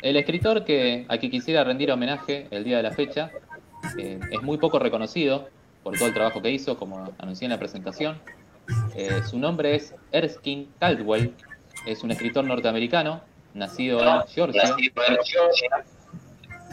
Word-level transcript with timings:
El 0.00 0.16
escritor 0.16 0.64
que, 0.64 1.06
a 1.08 1.18
quien 1.18 1.32
quisiera 1.32 1.64
rendir 1.64 1.90
homenaje 1.90 2.46
el 2.52 2.62
día 2.62 2.76
de 2.76 2.84
la 2.84 2.92
fecha 2.92 3.32
eh, 3.98 4.20
es 4.30 4.42
muy 4.42 4.56
poco 4.56 4.78
reconocido 4.78 5.48
por 5.82 5.96
todo 5.96 6.06
el 6.06 6.14
trabajo 6.14 6.40
que 6.40 6.52
hizo, 6.52 6.78
como 6.78 7.12
anuncié 7.18 7.46
en 7.46 7.50
la 7.50 7.58
presentación. 7.58 8.20
Eh, 8.94 9.22
su 9.28 9.40
nombre 9.40 9.74
es 9.74 9.96
Erskine 10.12 10.68
Caldwell, 10.78 11.34
es 11.84 12.04
un 12.04 12.12
escritor 12.12 12.44
norteamericano, 12.44 13.22
nacido 13.54 14.00
en 14.00 14.22
Georgia 14.28 14.76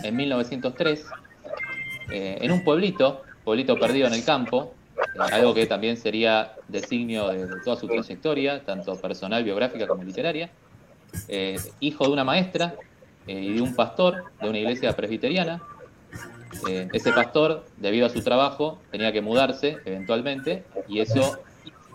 en 0.03 0.15
1903, 0.15 1.05
eh, 2.11 2.37
en 2.41 2.51
un 2.51 2.63
pueblito, 2.63 3.23
pueblito 3.43 3.79
perdido 3.79 4.05
en 4.05 4.13
el 4.13 4.23
campo, 4.23 4.75
algo 5.17 5.55
que 5.55 5.65
también 5.65 5.97
sería 5.97 6.53
designio 6.67 7.29
de, 7.29 7.47
toda 7.63 7.75
su 7.75 7.87
trayectoria, 7.87 8.63
tanto 8.63 8.95
personal, 9.01 9.43
biográfica 9.43 9.87
como 9.87 10.03
literaria. 10.03 10.51
hijo 11.79 12.05
de 12.05 12.11
una 12.11 12.23
maestra 12.23 12.75
y 13.27 13.53
de 13.53 13.61
un 13.61 13.75
pastor 13.75 14.25
de 14.41 14.49
una 14.49 14.59
iglesia 14.59 14.95
presbiteriana, 14.95 15.61
eh, 16.67 16.87
ese 16.93 17.11
pastor, 17.11 17.65
debido 17.77 18.05
a 18.05 18.09
su 18.09 18.21
trabajo, 18.23 18.79
tenía 18.91 19.11
que 19.11 19.21
mudarse 19.21 19.77
eventualmente 19.85 20.63
y 20.87 20.99
eso 20.99 21.39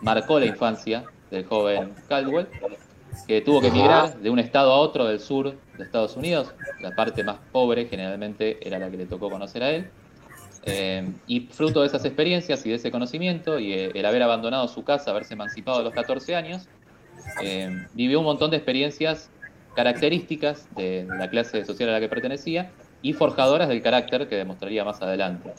marcó 0.02 0.38
la 0.38 0.46
infancia 0.46 1.04
del 1.30 1.44
joven 1.46 1.94
Caldwell, 2.08 2.48
que 3.26 3.40
tuvo 3.40 3.60
que 3.60 3.68
emigrar 3.68 4.16
de 4.18 4.30
un 4.30 4.38
estado 4.38 4.72
a 4.72 4.78
otro 4.78 5.06
del 5.06 5.20
sur 5.20 5.56
de 5.76 5.84
Estados 5.84 6.16
Unidos. 6.16 6.52
La 6.80 6.94
parte 6.94 7.24
más 7.24 7.38
pobre 7.52 7.86
generalmente 7.86 8.58
era 8.66 8.78
la 8.78 8.90
que 8.90 8.96
le 8.96 9.06
tocó 9.06 9.30
conocer 9.30 9.62
a 9.62 9.70
él. 9.70 9.90
Eh, 10.64 11.10
y 11.26 11.40
fruto 11.40 11.80
de 11.80 11.86
esas 11.86 12.04
experiencias 12.04 12.66
y 12.66 12.68
de 12.68 12.74
ese 12.74 12.90
conocimiento 12.90 13.58
y 13.58 13.72
eh, 13.72 13.92
el 13.94 14.04
haber 14.04 14.22
abandonado 14.22 14.68
su 14.68 14.84
casa, 14.84 15.10
haberse 15.10 15.32
emancipado 15.32 15.78
a 15.78 15.82
los 15.82 15.94
14 15.94 16.36
años, 16.36 16.68
vivió 17.94 18.18
un 18.18 18.24
montón 18.24 18.50
de 18.50 18.56
experiencias 18.56 19.30
características 19.74 20.68
de 20.74 21.06
la 21.08 21.28
clase 21.28 21.64
social 21.64 21.88
a 21.90 21.92
la 21.92 22.00
que 22.00 22.08
pertenecía 22.08 22.70
y 23.02 23.12
forjadoras 23.12 23.68
del 23.68 23.82
carácter 23.82 24.28
que 24.28 24.36
demostraría 24.36 24.84
más 24.84 25.00
adelante. 25.02 25.52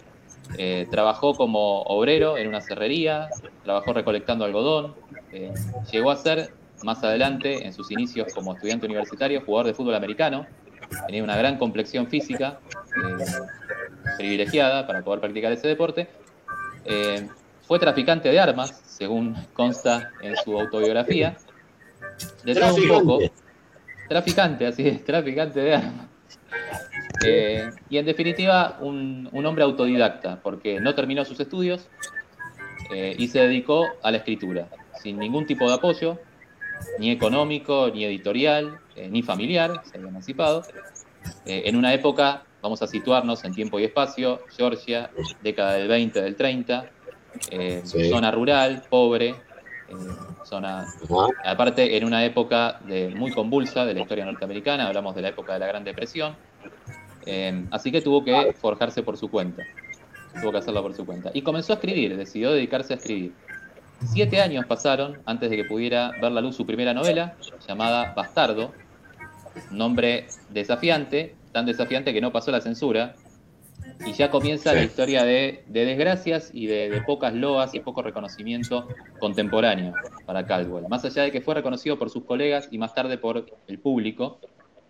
Eh, 0.58 0.88
trabajó 0.92 1.34
como 1.34 1.82
obrero 1.84 2.38
en 2.38 2.48
una 2.48 2.62
cerrería, 2.62 3.30
trabajó 3.64 3.94
recolectando 3.94 4.44
algodón, 4.44 4.96
eh, 5.32 5.54
llegó 5.92 6.12
a 6.12 6.18
ser 6.18 6.54
más 6.84 7.04
adelante, 7.04 7.66
en 7.66 7.74
sus 7.74 7.92
inicios 7.92 8.34
como 8.34 8.54
estudiante 8.54 8.86
universitario, 8.86 9.42
jugador 9.42 9.68
de 9.68 9.74
fútbol 9.74 9.96
americano, 9.96 10.46
tenía 11.06 11.24
una 11.24 11.38
gran 11.38 11.58
complexión 11.58 12.08
física, 12.08 12.60
eh, 12.74 13.26
privilegiada 14.18 14.86
para 14.88 15.04
poder 15.04 15.22
practicar 15.22 15.52
ese 15.52 15.68
deporte. 15.68 16.08
fue 17.68 17.80
traficante 17.80 18.28
de 18.28 18.38
armas, 18.38 18.82
según 18.86 19.34
consta 19.54 20.12
en 20.22 20.36
su 20.36 20.60
autobiografía. 20.60 21.38
De 22.44 22.52
un 22.52 22.88
poco. 22.90 23.20
Traficante, 24.12 24.68
así 24.68 24.86
es, 24.86 25.06
traficante 25.06 25.62
de 25.62 25.74
armas. 25.74 26.08
Eh, 27.26 27.70
y 27.90 27.98
en 27.98 28.06
definitiva, 28.06 28.78
un, 28.82 29.30
hombre 29.46 29.64
autodidacta, 29.64 30.42
porque 30.44 30.82
no 30.82 30.94
terminó 30.94 31.24
sus 31.24 31.40
estudios 31.40 31.88
eh, 32.94 33.16
y 33.18 33.30
se 33.30 33.40
dedicó 33.40 33.88
a 34.04 34.12
la 34.12 34.18
escritura, 34.18 34.68
sin 35.02 35.18
ningún 35.18 35.46
tipo 35.46 35.66
de 35.66 35.76
apoyo, 35.76 36.20
ni 37.00 37.10
económico, 37.10 37.90
ni 37.94 38.04
editorial, 38.04 38.80
eh, 38.98 39.08
ni 39.10 39.24
familiar, 39.24 39.82
se 39.86 39.96
había 39.96 40.10
emancipado. 40.10 40.64
en 41.46 41.78
una 41.78 41.94
época, 41.94 42.44
vamos 42.62 42.82
a 42.82 42.88
situarnos 42.88 43.46
en 43.46 43.54
tiempo 43.54 43.80
y 43.80 43.86
espacio, 43.86 44.42
Georgia, 44.58 45.10
década 45.42 45.76
del 45.76 45.88
20, 45.88 46.22
del 46.22 46.36
30, 46.36 46.92
zona 47.86 48.30
rural, 48.30 48.84
pobre, 48.90 49.36
zona, 50.44 50.86
aparte 51.46 51.98
en 51.98 52.06
una 52.06 52.26
época 52.26 52.80
de, 52.86 53.10
muy 53.10 53.32
convulsa 53.32 53.86
de 53.86 53.94
la 53.94 54.02
historia 54.02 54.26
norteamericana, 54.26 54.88
hablamos 54.88 55.16
de 55.16 55.22
la 55.22 55.30
época 55.30 55.54
de 55.54 55.60
la 55.60 55.68
Gran 55.68 55.84
Depresión, 55.84 56.36
Em, 57.26 57.68
así 57.72 57.92
que 57.92 58.02
tuvo 58.02 58.24
que 58.24 58.54
forjarse 58.54 59.04
por 59.04 59.18
su 59.18 59.30
cuenta. 59.30 59.64
Tuvo 60.40 60.52
que 60.52 60.58
hacerlo 60.58 60.82
por 60.82 60.94
su 60.94 61.06
cuenta. 61.06 61.32
Y 61.34 61.42
comenzó 61.42 61.74
a 61.74 61.76
escribir, 61.76 62.16
decidió 62.18 62.52
dedicarse 62.52 62.94
a 62.94 62.98
escribir. 62.98 63.34
Siete 64.06 64.42
años 64.42 64.66
pasaron 64.66 65.20
antes 65.26 65.50
de 65.50 65.58
que 65.58 65.66
pudiera 65.66 66.12
ver 66.22 66.32
la 66.32 66.42
luz 66.42 66.56
su 66.56 66.66
primera 66.66 66.94
novela, 66.94 67.36
llamada 67.68 68.14
Bastardo. 68.16 68.72
Nombre 69.70 70.28
desafiante, 70.50 71.36
tan 71.52 71.66
desafiante 71.66 72.14
que 72.14 72.22
no 72.22 72.32
pasó 72.32 72.52
la 72.52 72.62
censura. 72.62 73.16
Y 74.06 74.14
ya 74.14 74.32
comienza 74.32 74.74
la 74.74 74.84
historia 74.84 75.24
de, 75.24 75.64
desgracias 75.68 76.50
y 76.54 76.68
de, 76.68 76.90
de, 76.90 77.02
pocas 77.02 77.34
loas 77.34 77.74
y 77.76 77.80
poco 77.80 78.02
reconocimiento 78.02 78.88
contemporáneo 79.20 79.94
para 80.26 80.46
Caldwell. 80.46 80.88
Más 80.88 81.06
allá 81.06 81.24
de 81.24 81.32
que 81.32 81.42
fue 81.42 81.56
reconocido 81.56 82.00
por 82.00 82.10
sus 82.10 82.24
colegas 82.24 82.68
y 82.72 82.78
más 82.78 82.94
tarde 82.94 83.18
por 83.18 83.46
el 83.68 83.80
público, 83.80 84.40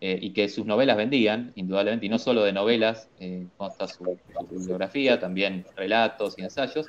eh, 0.03 0.17
y 0.19 0.31
que 0.31 0.49
sus 0.49 0.65
novelas 0.65 0.97
vendían, 0.97 1.51
indudablemente, 1.53 2.07
y 2.07 2.09
no 2.09 2.17
solo 2.17 2.41
de 2.41 2.51
novelas, 2.51 3.07
eh, 3.19 3.45
consta 3.55 3.87
su, 3.87 4.17
bibliografía, 4.49 5.19
también 5.19 5.63
relatos 5.75 6.39
y 6.39 6.41
ensayos. 6.41 6.87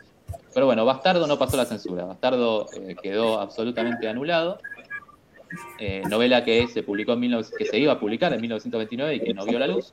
Pero 0.54 0.64
bueno, 0.64 0.86
Bastardo 0.86 1.26
no 1.26 1.38
pasó 1.38 1.58
la 1.58 1.66
censura, 1.66 2.06
Bastardo 2.06 2.68
eh, 2.72 2.96
quedó 3.02 3.38
absolutamente 3.38 4.08
anulado. 4.08 4.58
novela 6.08 6.42
que 6.42 6.66
se 6.68 6.82
publicó 6.82 7.12
en 7.12 7.42
que 7.58 7.66
se 7.66 7.78
iba 7.78 7.92
a 7.92 8.00
publicar 8.00 8.32
en 8.32 8.40
1929 8.40 9.16
y 9.16 9.20
que 9.20 9.34
no 9.34 9.44
vio 9.44 9.58
la 9.58 9.66
luz. 9.66 9.92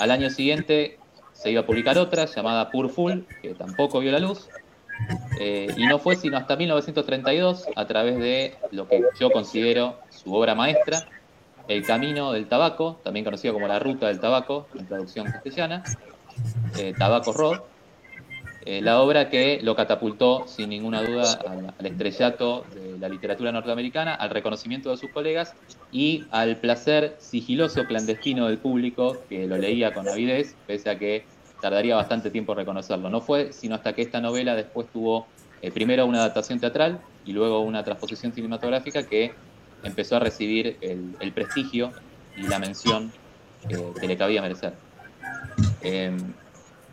Al 0.00 0.10
año 0.10 0.28
siguiente 0.28 0.98
se 1.42 1.50
iba 1.50 1.62
a 1.62 1.66
publicar 1.66 1.98
otra 1.98 2.26
llamada 2.26 2.70
Pur 2.70 2.88
Full, 2.88 3.20
que 3.40 3.54
tampoco 3.54 4.00
vio 4.00 4.12
la 4.12 4.18
luz. 4.18 4.48
y 5.40 5.86
no 5.86 5.98
fue 5.98 6.14
sino 6.16 6.36
hasta 6.36 6.54
1932, 6.54 7.66
a 7.74 7.86
través 7.86 8.18
de 8.18 8.54
lo 8.70 8.86
que 8.86 9.02
yo 9.18 9.30
considero 9.30 9.98
su 10.10 10.32
obra 10.32 10.54
maestra, 10.54 11.08
el 11.68 11.84
Camino 11.84 12.32
del 12.32 12.46
Tabaco, 12.46 13.00
también 13.02 13.24
conocido 13.24 13.54
como 13.54 13.68
La 13.68 13.78
Ruta 13.78 14.08
del 14.08 14.20
Tabaco, 14.20 14.66
en 14.78 14.86
traducción 14.86 15.26
castellana, 15.26 15.82
eh, 16.78 16.94
Tabaco 16.96 17.32
Road, 17.32 17.60
eh, 18.64 18.80
la 18.80 19.00
obra 19.00 19.28
que 19.28 19.58
lo 19.62 19.74
catapultó 19.74 20.46
sin 20.46 20.68
ninguna 20.70 21.02
duda 21.02 21.40
al, 21.78 21.86
estrellato 21.86 22.64
de 22.72 22.96
la 22.98 23.08
literatura 23.08 23.50
norteamericana, 23.50 24.14
al 24.14 24.30
reconocimiento 24.30 24.90
de 24.90 24.96
sus 24.96 25.10
colegas 25.10 25.54
y 25.90 26.24
al 26.30 26.56
placer 26.56 27.16
sigiloso 27.18 27.84
clandestino 27.86 28.46
del 28.46 28.58
público 28.58 29.18
que 29.28 29.48
lo 29.48 29.58
leía 29.58 29.92
con 29.92 30.08
avidez, 30.08 30.54
pese 30.66 30.90
a 30.90 30.98
que 30.98 31.24
tardaría 31.62 31.94
bastante 31.94 32.30
tiempo 32.30 32.54
reconocerlo. 32.54 33.08
No 33.08 33.20
fue 33.22 33.52
sino 33.52 33.76
hasta 33.76 33.94
que 33.94 34.02
esta 34.02 34.20
novela 34.20 34.54
después 34.54 34.88
tuvo 34.92 35.28
eh, 35.62 35.70
primero 35.70 36.04
una 36.04 36.18
adaptación 36.18 36.58
teatral 36.58 37.00
y 37.24 37.32
luego 37.32 37.60
una 37.60 37.84
transposición 37.84 38.32
cinematográfica 38.32 39.04
que 39.04 39.32
empezó 39.84 40.16
a 40.16 40.18
recibir 40.18 40.76
el, 40.80 41.32
prestigio 41.32 41.92
y 42.36 42.48
la 42.48 42.58
mención 42.58 43.12
que 44.00 44.06
le 44.06 44.16
cabía 44.16 44.42
merecer. 44.42 44.74
Em, 45.82 46.18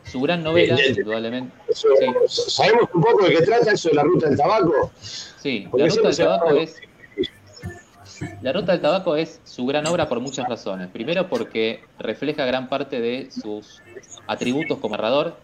su 0.03 0.21
gran 0.21 0.43
novela, 0.43 0.77
indudablemente. 0.85 1.51
¿Sabemos 2.27 2.89
un 2.93 3.01
poco 3.01 3.25
de 3.25 3.35
qué 3.35 3.41
trata 3.41 3.71
eso 3.71 3.89
de 3.89 3.95
la 3.95 4.03
ruta 4.03 4.27
del 4.27 4.37
tabaco? 4.37 4.91
Sí, 5.01 5.67
la 5.73 5.87
ruta 5.87 6.07
del 6.09 6.17
tabaco 6.17 6.51
es. 6.51 6.75
La 8.41 8.53
Ruta 8.53 8.73
del 8.73 8.81
Tabaco 8.81 9.15
es 9.15 9.39
su 9.43 9.65
gran 9.65 9.87
obra 9.87 10.07
por 10.07 10.19
muchas 10.19 10.47
razones. 10.47 10.87
Primero 10.89 11.27
porque 11.29 11.81
refleja 11.97 12.45
gran 12.45 12.67
parte 12.67 12.99
de 12.99 13.29
sus 13.31 13.81
atributos 14.27 14.79
como 14.79 14.95
narrador, 14.95 15.37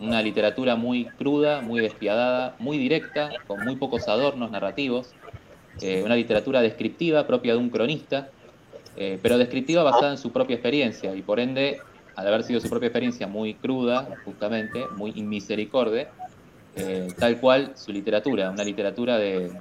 una 0.00 0.22
literatura 0.22 0.76
muy 0.76 1.04
cruda, 1.04 1.60
muy 1.60 1.80
despiadada, 1.80 2.56
muy 2.58 2.78
directa, 2.78 3.30
con 3.46 3.64
muy 3.64 3.76
pocos 3.76 4.08
adornos 4.08 4.50
narrativos, 4.50 5.12
eh, 5.80 6.02
una 6.04 6.16
literatura 6.16 6.60
descriptiva 6.62 7.26
propia 7.26 7.52
de 7.52 7.58
un 7.58 7.70
cronista, 7.70 8.28
eh, 8.96 9.18
pero 9.22 9.38
descriptiva 9.38 9.82
basada 9.82 10.12
en 10.12 10.18
su 10.18 10.30
propia 10.30 10.54
experiencia 10.54 11.14
y 11.14 11.22
por 11.22 11.40
ende, 11.40 11.78
al 12.16 12.28
haber 12.28 12.44
sido 12.44 12.60
su 12.60 12.68
propia 12.68 12.88
experiencia 12.88 13.26
muy 13.26 13.54
cruda, 13.54 14.08
justamente, 14.24 14.84
muy 14.96 15.12
inmisericorde, 15.16 16.08
eh, 16.76 17.08
tal 17.18 17.40
cual 17.40 17.72
su 17.74 17.92
literatura, 17.92 18.50
una 18.50 18.64
literatura 18.64 19.18
de, 19.18 19.52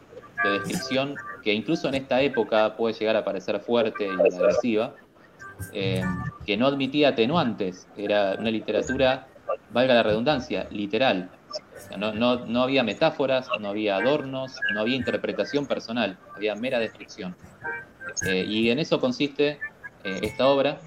descripción 0.43 1.15
que 1.43 1.53
incluso 1.53 1.87
en 1.87 1.95
esta 1.95 2.21
época 2.21 2.75
puede 2.75 2.95
llegar 2.95 3.15
a 3.15 3.23
parecer 3.23 3.59
fuerte 3.59 4.07
y 4.07 4.35
agresiva, 4.35 4.95
que 5.71 6.57
no 6.57 6.67
admitía 6.67 7.09
atenuantes, 7.09 7.87
era 7.95 8.35
una 8.39 8.49
literatura, 8.49 9.27
valga 9.71 9.93
la 9.93 10.03
redundancia, 10.03 10.67
literal, 10.71 11.29
no, 11.97 12.63
había 12.63 12.83
metáforas, 12.83 13.47
no 13.59 13.69
había 13.69 13.97
adornos, 13.97 14.59
no 14.73 14.81
había 14.81 14.95
interpretación 14.95 15.65
personal, 15.65 16.17
había 16.35 16.55
mera 16.55 16.79
descripción. 16.79 17.35
Eh, 18.27 18.45
y 18.47 18.69
en 18.69 18.79
eso 18.79 18.99
consiste 18.99 19.59
eh, 20.03 20.19
esta 20.21 20.47
obra, 20.47 20.79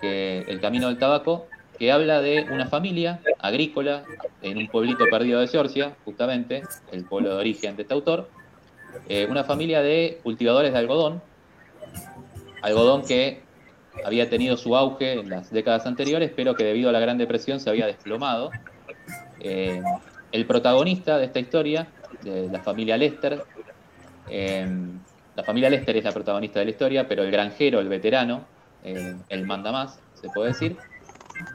El 0.00 0.60
Camino 0.60 0.88
del 0.88 0.98
Tabaco, 0.98 1.46
que 1.78 1.90
habla 1.90 2.20
de 2.20 2.46
una 2.50 2.66
familia 2.66 3.20
agrícola 3.40 4.04
en 4.42 4.58
un 4.58 4.68
pueblito 4.68 5.04
perdido 5.10 5.40
de 5.40 5.48
Georgia, 5.48 5.96
justamente, 6.04 6.62
el 6.92 7.04
pueblo 7.04 7.30
de 7.30 7.36
origen 7.36 7.76
de 7.76 7.82
este 7.82 7.94
autor, 7.94 8.28
eh, 9.08 9.26
una 9.28 9.44
familia 9.44 9.82
de 9.82 10.20
cultivadores 10.22 10.72
de 10.72 10.78
algodón, 10.78 11.22
algodón 12.62 13.02
que 13.04 13.42
había 14.04 14.30
tenido 14.30 14.56
su 14.56 14.76
auge 14.76 15.14
en 15.20 15.28
las 15.28 15.50
décadas 15.50 15.86
anteriores, 15.86 16.32
pero 16.34 16.54
que 16.54 16.64
debido 16.64 16.88
a 16.88 16.92
la 16.92 17.00
Gran 17.00 17.18
Depresión 17.18 17.60
se 17.60 17.68
había 17.68 17.86
desplomado 17.86 18.50
el 19.40 20.46
protagonista 20.46 21.18
de 21.18 21.26
esta 21.26 21.40
historia, 21.40 21.88
de 22.22 22.48
la 22.48 22.60
familia 22.60 22.96
Lester, 22.96 23.44
eh, 24.28 24.66
la 25.34 25.42
familia 25.44 25.70
Lester 25.70 25.96
es 25.96 26.04
la 26.04 26.12
protagonista 26.12 26.58
de 26.58 26.66
la 26.66 26.70
historia, 26.70 27.08
pero 27.08 27.22
el 27.22 27.30
granjero, 27.30 27.80
el 27.80 27.88
veterano, 27.88 28.44
eh, 28.84 29.14
el 29.28 29.46
mandamás, 29.46 29.98
se 30.14 30.28
puede 30.28 30.48
decir, 30.48 30.76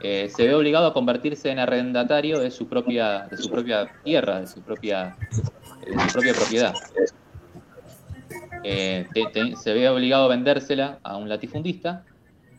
eh, 0.02 0.30
se 0.34 0.46
ve 0.46 0.54
obligado 0.54 0.86
a 0.86 0.92
convertirse 0.92 1.50
en 1.50 1.58
arrendatario 1.58 2.38
de 2.40 2.50
su 2.50 2.68
propia, 2.68 3.26
de 3.30 3.36
su 3.36 3.50
propia 3.50 3.88
tierra, 4.04 4.40
de 4.40 4.46
su 4.46 4.60
propia, 4.60 5.16
de 5.86 6.00
su 6.00 6.12
propia 6.12 6.34
propiedad. 6.34 6.74
Se 8.64 9.74
ve 9.74 9.88
obligado 9.88 10.24
a 10.24 10.28
vendérsela 10.28 10.98
a 11.02 11.16
un 11.16 11.28
latifundista. 11.28 12.04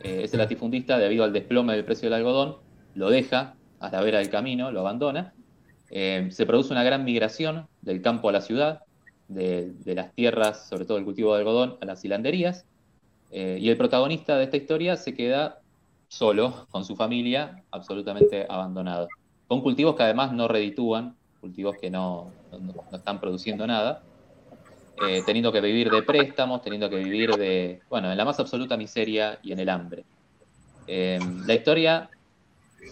ese 0.02 0.36
latifundista, 0.36 0.98
debido 0.98 1.24
al 1.24 1.32
desplome 1.32 1.74
del 1.74 1.84
precio 1.84 2.08
del 2.08 2.18
algodón, 2.18 2.56
lo 2.94 3.10
deja 3.10 3.54
a 3.78 3.90
la 3.90 4.00
vera 4.02 4.18
del 4.18 4.30
camino, 4.30 4.70
lo 4.70 4.80
abandona. 4.80 5.34
se 5.88 6.46
produce 6.46 6.72
una 6.72 6.84
gran 6.84 7.04
migración 7.04 7.66
del 7.82 8.02
campo 8.02 8.28
a 8.28 8.32
la 8.32 8.40
ciudad, 8.40 8.80
de, 9.30 9.94
las 9.94 10.12
tierras, 10.12 10.68
sobre 10.68 10.84
todo 10.84 10.98
el 10.98 11.04
cultivo 11.04 11.32
de 11.32 11.40
algodón, 11.40 11.76
a 11.80 11.84
las 11.84 12.04
hilanderías. 12.04 12.66
Eh, 13.30 13.58
y 13.60 13.70
el 13.70 13.76
protagonista 13.76 14.36
de 14.36 14.44
esta 14.44 14.56
historia 14.56 14.96
se 14.96 15.14
queda 15.14 15.60
solo, 16.08 16.66
con 16.70 16.84
su 16.84 16.96
familia, 16.96 17.62
absolutamente 17.70 18.46
abandonado. 18.48 19.08
Con 19.46 19.62
cultivos 19.62 19.94
que 19.94 20.02
además 20.02 20.32
no 20.32 20.48
reditúan, 20.48 21.16
cultivos 21.40 21.76
que 21.80 21.90
no, 21.90 22.32
están 22.92 23.20
produciendo 23.20 23.66
nada, 23.66 24.02
eh, 25.02 25.22
teniendo 25.24 25.50
que 25.50 25.62
vivir 25.62 25.90
de 25.90 26.02
préstamos, 26.02 26.60
teniendo 26.60 26.90
que 26.90 26.96
vivir 26.96 27.36
de, 27.38 27.80
bueno, 27.88 28.10
en 28.10 28.18
la 28.18 28.24
más 28.24 28.38
absoluta 28.38 28.76
miseria 28.76 29.38
y 29.42 29.52
en 29.52 29.60
el 29.60 29.70
hambre. 29.70 30.04
Eh, 30.86 31.18
la 31.46 31.54
historia 31.54 32.10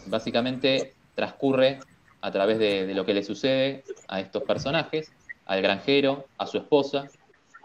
básicamente 0.07 0.95
transcurre 1.15 1.81
a 2.23 2.31
través 2.31 2.59
de, 2.59 2.95
lo 2.95 3.05
que 3.05 3.13
le 3.13 3.23
sucede 3.23 3.85
a 4.09 4.21
estos 4.21 4.45
personajes, 4.45 5.13
al 5.45 5.61
granjero, 5.61 6.27
a 6.39 6.47
su 6.47 6.57
esposa 6.57 7.11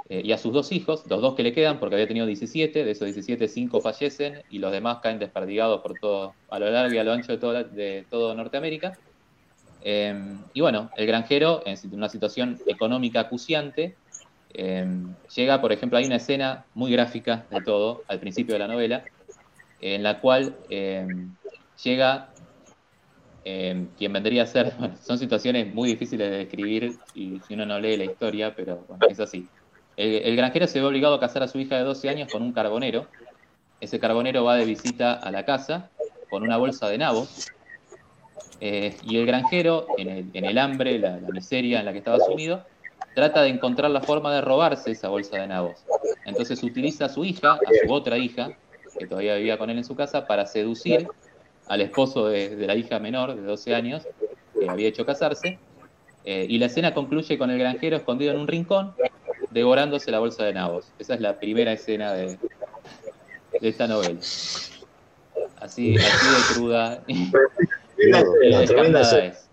eh, 0.10 0.22
y 0.26 0.34
a 0.34 0.38
sus 0.38 0.52
dos 0.52 0.74
hijos, 0.74 1.06
los 1.10 1.22
dos 1.22 1.36
que 1.36 1.44
le 1.44 1.54
quedan, 1.54 1.80
porque 1.80 1.96
había 1.96 2.08
tenido 2.08 2.26
17, 2.26 2.84
de 2.84 2.92
esos 2.92 3.06
17, 3.06 3.48
5 3.48 3.80
fallecen 3.80 4.42
y 4.50 4.60
los 4.60 4.74
demás 4.74 5.00
caen 5.02 5.20
desperdigados 5.20 5.82
por 5.82 5.98
todo, 6.00 6.36
a 6.50 6.60
lo 6.60 6.70
largo 6.70 6.94
y 6.94 6.98
a 6.98 7.04
lo 7.06 7.14
ancho 7.14 7.32
de, 7.32 7.38
todo, 7.38 7.64
de 7.64 8.06
todo 8.10 8.36
Norteamérica. 8.36 8.98
Em, 9.82 10.40
y 10.54 10.62
bueno, 10.62 10.90
el 10.98 11.06
granjero, 11.06 11.62
en 11.66 11.78
una 11.94 12.10
situación 12.10 12.60
económica 12.68 13.22
acuciante, 13.22 13.96
em, 14.54 15.16
llega, 15.36 15.62
por 15.62 15.72
ejemplo, 15.72 15.98
hay 15.98 16.06
una 16.06 16.18
escena 16.18 16.66
muy 16.74 16.92
gráfica 16.92 17.46
de 17.50 17.62
todo, 17.62 18.04
al 18.08 18.20
principio 18.20 18.54
de 18.54 18.60
la 18.60 18.68
novela, 18.68 19.04
en 19.82 20.04
la 20.04 20.20
cual 20.20 20.56
em, 20.70 21.36
llega 21.84 22.30
eh, 23.46 23.88
quien 23.98 24.14
vendría 24.14 24.44
a 24.44 24.46
ser, 24.46 24.74
son 25.04 25.18
situaciones 25.18 25.74
muy 25.74 25.90
difíciles 25.90 26.30
de 26.30 26.38
describir 26.38 26.96
y 27.14 27.40
si 27.48 27.54
uno 27.54 27.66
no 27.66 27.80
lee 27.80 27.98
la 27.98 28.06
historia, 28.06 28.56
pero 28.56 28.86
bueno, 28.88 29.06
es 29.10 29.20
así. 29.20 29.48
El, 29.96 30.36
granjero 30.36 30.66
se 30.66 30.80
ve 30.80 30.86
obligado 30.86 31.16
a 31.16 31.20
casar 31.20 31.44
a 31.44 31.48
su 31.48 31.60
hija 31.60 31.78
de 31.78 31.84
12 31.84 32.10
años 32.10 32.32
con 32.32 32.42
un 32.42 32.52
carbonero. 32.52 33.08
Ese 33.80 34.00
carbonero 34.00 34.44
va 34.44 34.56
de 34.56 34.66
visita 34.66 35.14
a 35.14 35.30
la 35.30 35.46
casa 35.46 35.92
con 36.30 36.42
una 36.42 36.58
bolsa 36.58 36.90
de 36.90 36.98
nabos. 36.98 37.48
Eh, 38.60 38.96
y 39.04 39.18
el 39.18 39.26
granjero, 39.26 39.86
en 39.98 40.32
el, 40.34 40.58
hambre, 40.58 40.98
la, 40.98 41.18
la, 41.18 41.28
miseria 41.30 41.80
en 41.80 41.86
la 41.86 41.92
que 41.92 42.00
estaba 42.00 42.18
sumido, 42.20 42.66
trata 43.16 43.42
de 43.44 43.50
encontrar 43.50 43.92
la 43.92 44.02
forma 44.02 44.34
de 44.34 44.42
robarse 44.42 44.92
esa 44.92 45.10
bolsa 45.10 45.38
de 45.38 45.48
nabos. 45.48 45.84
Entonces 46.26 46.62
utiliza 46.64 47.06
a 47.06 47.10
su 47.10 47.26
hija, 47.26 47.54
a 47.54 47.86
su 47.86 47.92
otra 47.92 48.18
hija, 48.18 48.52
que 48.98 49.08
todavía 49.08 49.36
vivía 49.36 49.58
con 49.58 49.70
él 49.70 49.78
en 49.78 49.84
su 49.84 49.96
casa, 49.96 50.28
para 50.28 50.46
seducir 50.46 51.08
al 51.68 51.82
esposo 51.82 52.28
de, 52.28 52.56
la 52.56 52.76
hija 52.76 53.00
menor 53.00 53.36
de 53.36 53.42
12 53.42 53.76
años, 53.76 54.04
que 54.60 54.70
había 54.70 54.88
hecho 54.88 55.06
casarse, 55.06 55.60
eh, 56.26 56.46
y 56.50 56.58
la 56.58 56.68
escena 56.68 56.94
concluye 56.94 57.38
con 57.38 57.50
el 57.50 57.60
granjero 57.60 57.98
escondido 57.98 58.34
en 58.34 58.40
un 58.40 58.48
rincón, 58.48 58.94
devorándose 59.52 60.12
la 60.12 60.20
bolsa 60.20 60.46
de 60.46 60.54
nabos. 60.54 60.92
Esa 61.00 61.16
es 61.16 61.22
la 61.22 61.40
primera 61.40 61.74
escena 61.74 62.14
de, 62.14 62.38
de 63.60 63.70
esta 63.70 63.88
novela. 63.88 64.20
Así, 65.60 65.96
así 65.96 65.96
de 65.96 66.54
cruda 66.54 67.04
y, 67.08 67.32
tremenda 68.68 69.02
es. 69.26 69.48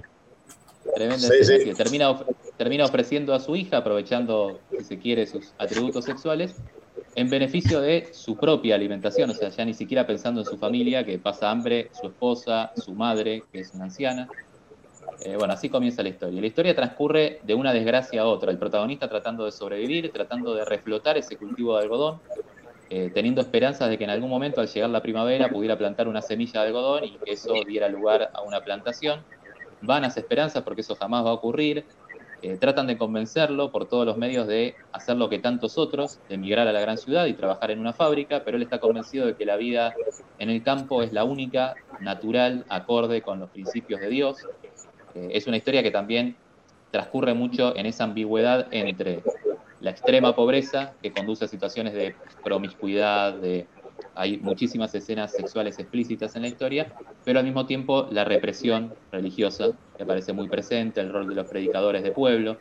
Tremenda 0.94 1.28
Termina, 1.76 2.18
termina 2.60 2.84
ofreciendo 2.84 3.32
a 3.32 3.40
su 3.40 3.56
hija, 3.56 3.78
aprovechando, 3.78 4.60
si 4.76 4.84
se 4.84 4.98
quiere, 4.98 5.26
sus 5.26 5.54
atributos 5.56 6.04
sexuales, 6.04 6.54
en 7.14 7.30
beneficio 7.30 7.80
de 7.80 8.10
su 8.12 8.36
propia 8.36 8.74
alimentación, 8.74 9.30
o 9.30 9.34
sea, 9.34 9.48
ya 9.48 9.64
ni 9.64 9.72
siquiera 9.72 10.06
pensando 10.06 10.42
en 10.42 10.44
su 10.44 10.58
familia, 10.58 11.06
que 11.06 11.18
pasa 11.18 11.50
hambre, 11.50 11.88
su 11.98 12.08
esposa, 12.08 12.70
su 12.76 12.92
madre, 12.92 13.44
que 13.50 13.60
es 13.60 13.72
una 13.72 13.84
anciana. 13.84 14.28
Eh, 15.24 15.36
bueno, 15.38 15.54
así 15.54 15.70
comienza 15.70 16.02
la 16.02 16.10
historia. 16.10 16.38
La 16.38 16.46
historia 16.46 16.76
transcurre 16.76 17.40
de 17.44 17.54
una 17.54 17.72
desgracia 17.72 18.20
a 18.20 18.26
otra, 18.26 18.50
el 18.50 18.58
protagonista 18.58 19.08
tratando 19.08 19.46
de 19.46 19.52
sobrevivir, 19.52 20.12
tratando 20.12 20.54
de 20.54 20.66
reflotar 20.66 21.16
ese 21.16 21.38
cultivo 21.38 21.78
de 21.78 21.84
algodón, 21.84 22.20
eh, 22.90 23.10
teniendo 23.14 23.40
esperanzas 23.40 23.88
de 23.88 23.96
que 23.96 24.04
en 24.04 24.10
algún 24.10 24.28
momento 24.28 24.60
al 24.60 24.68
llegar 24.68 24.90
la 24.90 25.00
primavera 25.00 25.48
pudiera 25.48 25.78
plantar 25.78 26.08
una 26.08 26.20
semilla 26.20 26.60
de 26.60 26.66
algodón 26.66 27.04
y 27.04 27.16
que 27.24 27.32
eso 27.32 27.54
diera 27.66 27.88
lugar 27.88 28.30
a 28.34 28.42
una 28.42 28.60
plantación. 28.60 29.24
Vanas 29.80 30.18
esperanzas 30.18 30.62
porque 30.62 30.82
eso 30.82 30.94
jamás 30.94 31.24
va 31.24 31.30
a 31.30 31.32
ocurrir, 31.32 31.86
eh, 32.42 32.56
tratan 32.56 32.87
de 32.87 32.96
convencerlo 32.96 33.70
por 33.70 33.88
todos 33.88 34.06
los 34.06 34.16
medios 34.16 34.46
de 34.46 34.75
hacer 34.92 35.16
lo 35.16 35.28
que 35.28 35.38
tantos 35.38 35.78
otros, 35.78 36.19
de 36.28 36.37
emigrar 36.37 36.66
a 36.69 36.72
la 36.72 36.81
gran 36.81 36.98
ciudad 36.98 37.26
y 37.26 37.34
trabajar 37.34 37.70
en 37.70 37.81
una 37.81 37.92
fábrica, 37.92 38.42
pero 38.44 38.56
él 38.56 38.62
está 38.62 38.81
convencido 38.81 39.26
de 39.26 39.37
que 39.37 39.44
la 39.44 39.56
vida 39.56 39.94
en 40.38 40.50
el 40.50 40.62
campo 40.62 41.02
es 41.02 41.12
la 41.12 41.25
única, 41.25 41.75
natural, 42.00 42.64
acorde 42.69 43.22
con 43.22 43.40
los 43.40 43.50
principios 43.50 44.00
de 44.00 44.08
Dios. 44.08 44.46
Eh, 45.14 45.31
es 45.32 45.46
una 45.46 45.56
historia 45.56 45.82
que 45.82 45.90
también 45.90 46.37
transcurre 46.90 47.34
mucho 47.34 47.76
en 47.76 47.87
esa 47.87 48.04
ambigüedad 48.04 48.66
entre 48.70 49.22
la 49.81 49.90
extrema 49.90 50.34
pobreza 50.34 50.92
que 51.02 51.12
conduce 51.12 51.44
a 51.44 51.48
situaciones 51.48 51.94
de 51.94 52.14
promiscuidad, 52.44 53.34
de 53.34 53.66
hay 54.14 54.38
muchísimas 54.38 54.94
escenas 54.94 55.32
sexuales 55.32 55.79
explícitas 55.79 56.37
en 56.37 56.43
la 56.43 56.49
historia, 56.49 56.93
pero 57.25 57.38
al 57.38 57.44
mismo 57.44 57.67
tiempo 57.67 58.08
la 58.11 58.25
represión 58.25 58.94
religiosa, 59.12 59.69
que 59.97 60.02
aparece 60.02 60.32
muy 60.32 60.49
presente, 60.49 61.00
el 61.00 61.12
rol 61.12 61.29
de 61.29 61.35
los 61.35 61.47
predicadores 61.47 62.02
de 62.02 62.12
pueblo. 62.12 62.56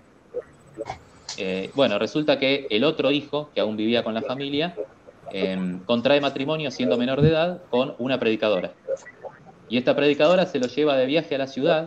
Eh, 1.38 1.70
bueno, 1.76 2.00
resulta 2.00 2.40
que 2.40 2.68
el 2.70 2.84
otro 2.84 3.12
hijo, 3.12 3.50
que 3.54 3.62
aún 3.62 3.78
vivía 3.78 4.04
con 4.04 4.14
la 4.14 4.22
familia, 4.22 4.76
em, 5.32 5.80
contrae 5.86 6.20
matrimonio 6.22 6.72
siendo 6.72 6.98
menor 6.98 7.22
de 7.22 7.30
edad 7.30 7.62
con 7.70 7.96
una 8.00 8.20
predicadora. 8.20 8.74
Y 9.70 9.78
esta 9.78 9.96
predicadora 9.96 10.46
se 10.46 10.60
lo 10.60 10.68
lleva 10.68 10.98
de 10.98 11.06
viaje 11.06 11.36
a 11.36 11.38
la 11.38 11.48
ciudad, 11.48 11.86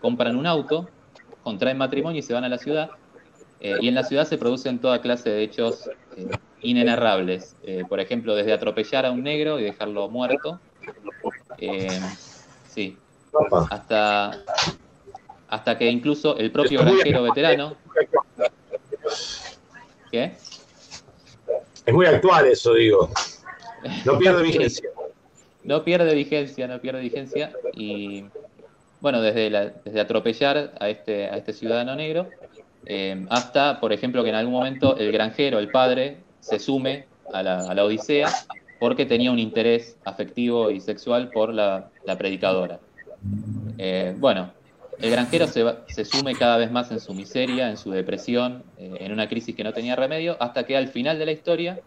compran 0.00 0.36
un 0.36 0.46
auto, 0.46 0.88
contraen 1.42 1.78
matrimonio 1.78 2.18
y 2.18 2.22
se 2.22 2.34
van 2.34 2.44
a 2.44 2.48
la 2.48 2.58
ciudad. 2.58 2.90
Eh, 3.60 3.76
y 3.80 3.88
en 3.88 3.94
la 3.94 4.02
ciudad 4.02 4.26
se 4.26 4.38
producen 4.38 4.80
toda 4.80 5.00
clase 5.00 5.30
de 5.30 5.44
hechos 5.44 5.88
eh, 6.16 6.28
inenarrables. 6.62 7.56
Eh, 7.62 7.84
por 7.88 8.00
ejemplo, 8.00 8.34
desde 8.34 8.52
atropellar 8.52 9.06
a 9.06 9.10
un 9.10 9.22
negro 9.22 9.58
y 9.58 9.64
dejarlo 9.64 10.08
muerto. 10.08 10.60
Eh, 11.58 12.00
sí. 12.68 12.96
Hasta, 13.70 14.42
hasta 15.48 15.78
que 15.78 15.90
incluso 15.90 16.36
el 16.36 16.50
propio 16.50 16.80
granjero 16.80 17.22
veterano. 17.22 17.76
¿Qué? 20.10 20.32
Es 21.86 21.94
muy 21.94 22.06
actual 22.06 22.46
eso, 22.46 22.74
digo. 22.74 23.10
No 24.04 24.18
pierde 24.18 24.42
vigencia. 24.44 24.90
no 25.64 25.82
pierde 25.82 26.14
vigencia, 26.14 26.66
no 26.68 26.80
pierde 26.80 27.00
vigencia. 27.00 27.52
Y 27.72 28.24
bueno, 29.00 29.20
desde, 29.20 29.50
desde 29.84 30.00
atropellar 30.00 30.74
a 30.78 30.88
este, 30.88 31.26
a 31.26 31.36
este 31.36 31.52
ciudadano 31.52 31.96
negro, 31.96 32.28
eh, 32.86 33.26
hasta, 33.30 33.80
por 33.80 33.92
ejemplo, 33.92 34.22
que 34.22 34.30
en 34.30 34.36
algún 34.36 34.54
momento 34.54 34.96
el 34.96 35.10
granjero, 35.12 35.58
el 35.58 35.70
padre, 35.70 36.18
se 36.42 36.58
sume 36.58 37.06
a 37.32 37.42
la, 37.42 37.84
Odisea 37.84 38.28
porque 38.78 39.06
tenía 39.06 39.30
un 39.30 39.38
interés 39.38 39.96
afectivo 40.04 40.70
y 40.70 40.80
sexual 40.80 41.30
por 41.30 41.54
la, 41.54 41.88
predicadora. 42.18 42.80
Eh, 43.78 44.14
bueno, 44.18 44.50
el 45.00 45.10
granjero 45.10 45.46
se, 45.46 45.64
se, 45.86 46.04
sume 46.04 46.34
cada 46.34 46.56
vez 46.56 46.70
más 46.70 46.90
en 46.90 47.00
su 47.00 47.14
miseria, 47.14 47.70
en 47.70 47.76
su 47.76 47.90
depresión, 47.90 48.64
eh, 48.76 48.96
en 49.00 49.12
una 49.12 49.28
crisis 49.28 49.54
que 49.54 49.64
no 49.64 49.72
tenía 49.72 49.96
remedio, 49.96 50.36
hasta 50.40 50.64
que 50.64 50.76
al 50.76 50.88
final 50.88 51.18
de 51.18 51.26
la 51.26 51.32
historia 51.32 51.80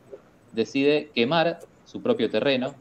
decide 0.54 1.12
quemar 1.14 1.60
su 1.86 2.02
propio 2.02 2.30
terreno, 2.30 2.74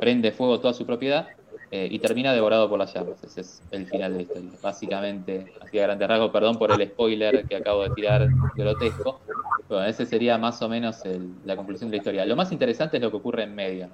prende 0.00 0.30
fuego 0.30 0.60
toda 0.60 0.74
su 0.74 0.84
propiedad 0.84 1.28
eh, 1.70 1.88
y 1.90 1.98
termina 1.98 2.32
devorado 2.32 2.68
por 2.68 2.78
las 2.78 2.94
llamas. 2.94 3.22
Ese 3.24 3.40
es 3.40 3.62
el 3.70 3.86
final 3.86 4.12
de 4.12 4.16
la 4.18 4.22
historia. 4.22 4.50
Básicamente, 4.62 5.52
así 5.60 5.78
a 5.78 5.82
grandes 5.82 6.08
rasgos, 6.08 6.30
perdón 6.30 6.58
por 6.58 6.70
el 6.70 6.88
spoiler 6.88 7.46
que 7.46 7.56
acabo 7.56 7.82
de 7.84 7.90
tirar 7.90 8.28
grotesco, 8.54 9.20
bueno, 9.68 9.86
ese 9.86 10.06
sería 10.06 10.38
más 10.38 10.60
o 10.62 10.68
menos 10.68 11.02
la 11.44 11.56
conclusión 11.56 11.90
de 11.90 11.96
la 11.96 11.98
historia. 11.98 12.26
Lo 12.26 12.36
más 12.36 12.50
interesante 12.52 12.96
es 12.96 13.02
lo 13.02 13.10
que 13.10 13.16
ocurre 13.18 13.42
en 13.42 13.54
medio. 13.54 13.88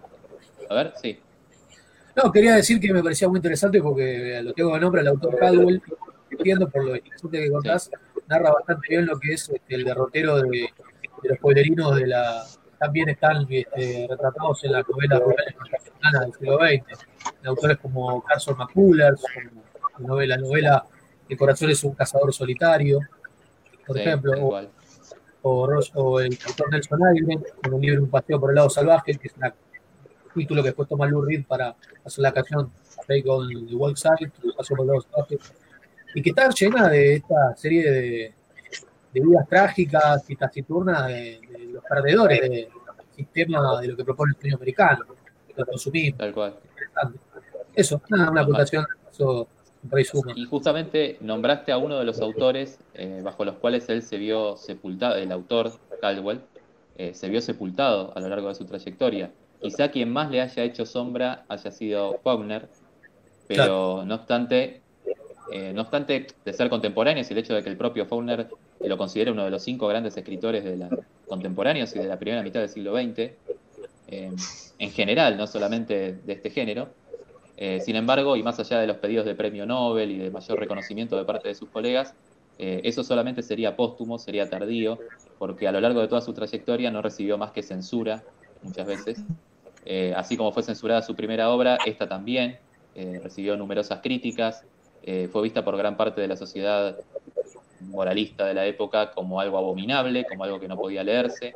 A 0.71 0.75
ver, 0.75 0.93
sí. 1.01 1.19
No, 2.17 2.31
quería 2.31 2.55
decir 2.55 2.79
que 2.79 2.93
me 2.93 3.03
parecía 3.03 3.29
muy 3.29 3.39
interesante 3.39 3.83
porque 3.83 4.41
lo 4.43 4.53
tengo 4.53 4.73
de 4.75 4.81
nombre 4.81 5.01
el 5.01 5.09
autor 5.09 5.37
Caldwell, 5.37 5.83
entiendo 6.31 6.69
por 6.69 6.85
lo 6.85 6.95
interesante 6.95 7.41
que 7.41 7.51
contás, 7.51 7.91
narra 8.29 8.53
bastante 8.53 8.87
bien 8.89 9.07
lo 9.07 9.19
que 9.19 9.33
es 9.33 9.49
este, 9.49 9.75
el 9.75 9.85
derrotero 9.85 10.37
de, 10.37 10.69
los 11.25 11.39
pueblerinos 11.39 11.97
de 11.97 12.07
la. 12.07 12.45
También 12.79 13.09
están 13.09 13.47
este, 13.49 14.07
retratados 14.09 14.63
en 14.65 14.73
la 14.73 14.83
novela 14.83 15.19
rural 15.19 15.55
del 16.23 16.33
siglo 16.35 16.59
XX. 16.59 17.07
De 17.43 17.49
autores 17.49 17.79
como 17.79 18.23
Carson 18.23 18.57
McCullers, 18.59 19.23
como 19.97 20.09
novela, 20.09 20.37
novela 20.37 20.85
El 21.29 21.39
corazón 21.39 21.71
es 21.71 21.83
un 21.83 21.95
cazador 21.95 22.33
solitario, 22.35 23.01
por 23.87 23.99
ejemplo 23.99 24.33
o, 24.39 24.61
el 25.45 26.39
autor 26.47 26.71
Nelson 26.71 27.07
Aguirre, 27.07 27.39
con 27.63 27.75
un 27.75 27.81
libro 27.83 28.03
Un 28.03 28.11
paseo 28.11 28.41
por 28.41 28.51
el 28.51 28.57
lado 28.57 28.71
salvaje, 28.71 29.15
que 29.15 29.29
es 29.29 29.37
una 29.37 29.55
título 30.35 30.63
que 30.63 30.71
después 30.71 30.89
toma 30.89 31.07
Lou 31.07 31.23
Reed 31.23 31.45
para 31.47 31.77
hacer 32.05 32.23
la 32.23 32.33
canción 32.33 32.71
Take 33.07 33.25
on 33.29 33.67
the 33.67 33.75
Wild 33.75 33.97
Side, 33.97 34.33
pasó 34.57 34.75
por 34.75 34.87
los 34.87 35.07
y 36.15 36.23
que 36.23 36.31
está 36.31 36.49
llena 36.51 36.89
de 36.89 37.15
esta 37.15 37.57
serie 37.57 37.91
de, 37.91 38.35
de 39.13 39.21
vidas 39.21 39.49
trágicas 39.49 40.29
y 40.29 40.37
taciturnas 40.37 41.09
de, 41.09 41.41
de 41.51 41.59
los 41.73 41.85
perdedores 41.85 42.41
del 42.41 42.69
sistema 43.17 43.81
de 43.81 43.89
lo 43.89 43.97
que 43.97 44.05
propone 44.05 44.33
el 44.33 44.41
sueño 44.41 44.57
americano, 44.57 45.05
lo 45.57 45.67
consumismo. 45.67 46.19
Tal 46.19 46.33
cual. 46.33 46.57
Eso, 47.75 48.01
nada, 48.09 48.31
una 48.31 48.43
apuntación, 48.43 48.87
eso. 49.11 49.49
Y 50.35 50.45
justamente 50.45 51.19
nombraste 51.21 51.71
a 51.71 51.79
uno 51.79 51.99
de 51.99 52.05
los 52.05 52.21
autores 52.21 52.79
eh, 52.95 53.21
bajo 53.23 53.45
los 53.45 53.57
cuales 53.57 53.89
él 53.89 54.03
se 54.03 54.17
vio 54.17 54.57
sepultado, 54.57 55.17
el 55.17 55.31
autor 55.31 55.73
Caldwell, 56.01 56.41
eh, 56.97 57.13
se 57.15 57.29
vio 57.29 57.41
sepultado 57.41 58.13
a 58.17 58.21
lo 58.21 58.29
largo 58.29 58.49
de 58.49 58.55
su 58.55 58.65
trayectoria. 58.65 59.31
Quizá 59.61 59.91
quien 59.91 60.11
más 60.11 60.31
le 60.31 60.41
haya 60.41 60.63
hecho 60.63 60.87
sombra 60.87 61.45
haya 61.49 61.71
sido 61.71 62.19
Faulkner, 62.23 62.69
pero 63.47 64.05
no 64.05 64.15
obstante, 64.15 64.81
eh, 65.53 65.73
no 65.75 65.83
obstante 65.83 66.27
de 66.45 66.53
ser 66.53 66.71
contemporáneos 66.71 67.29
y 67.31 67.33
el 67.35 67.39
hecho 67.39 67.55
de 67.55 67.63
que 67.63 67.69
el 67.69 67.77
propio 67.77 68.07
Faulkner 68.07 68.49
lo 68.81 68.99
considere 68.99 69.33
uno 69.33 69.45
de 69.45 69.51
los 69.51 69.63
cinco 69.63 69.87
grandes 69.87 70.17
escritores 70.17 70.65
de 70.65 70.77
la, 70.77 70.89
contemporáneos 71.27 71.95
y 71.95 71.99
de 71.99 72.07
la 72.07 72.19
primera 72.19 72.43
mitad 72.43 72.61
del 72.61 72.69
siglo 72.69 72.95
XX, 72.95 73.33
en 74.07 74.91
general, 74.91 75.37
no 75.37 75.47
solamente 75.47 76.13
de 76.13 76.33
este 76.33 76.51
género, 76.51 76.89
eh, 77.57 77.81
sin 77.81 77.97
embargo, 77.97 78.37
y 78.37 78.43
más 78.43 78.59
allá 78.59 78.81
de 78.81 78.87
los 78.87 78.97
pedidos 78.97 79.25
de 79.25 79.35
premio 79.35 79.67
Nobel 79.67 80.11
y 80.11 80.19
de 80.19 80.31
mayor 80.31 80.59
reconocimiento 80.59 81.17
de 81.17 81.25
parte 81.25 81.49
de 81.49 81.55
sus 81.55 81.69
colegas, 81.71 82.15
eh, 82.59 82.81
eso 82.85 83.05
solamente 83.05 83.43
sería 83.43 83.77
póstumo, 83.77 84.19
sería 84.19 84.49
tardío, 84.49 84.99
porque 85.39 85.69
a 85.69 85.73
lo 85.73 85.81
largo 85.81 86.01
de 86.01 86.09
toda 86.09 86.21
su 86.21 86.33
trayectoria 86.33 86.91
no 86.91 87.03
recibió 87.03 87.39
más 87.39 87.53
que 87.53 87.63
censura, 87.63 88.25
muchas 88.63 88.87
veces. 88.87 89.25
Eh, 89.85 90.15
así 90.17 90.37
como 90.37 90.53
fue 90.53 90.63
censurada 90.63 91.03
su 91.03 91.15
primera 91.15 91.51
obra, 91.51 91.79
esta 91.87 92.09
también 92.09 92.59
recibió 92.95 93.57
numerosas 93.57 93.99
críticas, 94.03 94.65
fue 95.33 95.43
vista 95.43 95.65
por 95.65 95.77
gran 95.77 95.97
parte 95.97 96.21
de 96.21 96.29
la 96.29 96.37
sociedad 96.37 96.97
moralista 97.81 98.47
de 98.47 98.55
la 98.55 98.67
época 98.67 99.11
como 99.11 99.41
algo 99.41 99.59
abominable, 99.59 100.25
como 100.25 100.45
algo 100.45 100.61
que 100.61 100.69
no 100.69 100.77
podía 100.77 101.03
leerse. 101.03 101.55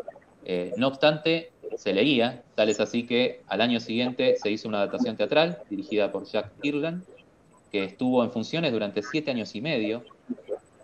no 0.76 0.88
obstante, 0.88 1.52
se 1.78 1.92
leía, 1.92 2.42
tal 2.56 2.68
es 2.68 2.80
así 2.80 3.04
que 3.06 3.42
al 3.46 3.60
año 3.60 3.78
siguiente 3.78 4.34
se 4.36 4.50
hizo 4.50 4.68
una 4.68 4.78
adaptación 4.78 5.16
teatral 5.16 5.58
dirigida 5.70 6.10
por 6.10 6.26
Jack 6.26 6.50
Irland, 6.62 7.04
que 7.70 7.84
estuvo 7.84 8.24
en 8.24 8.32
funciones 8.32 8.72
durante 8.72 9.00
siete 9.00 9.30
años 9.30 9.54
y 9.54 9.60
medio 9.60 10.02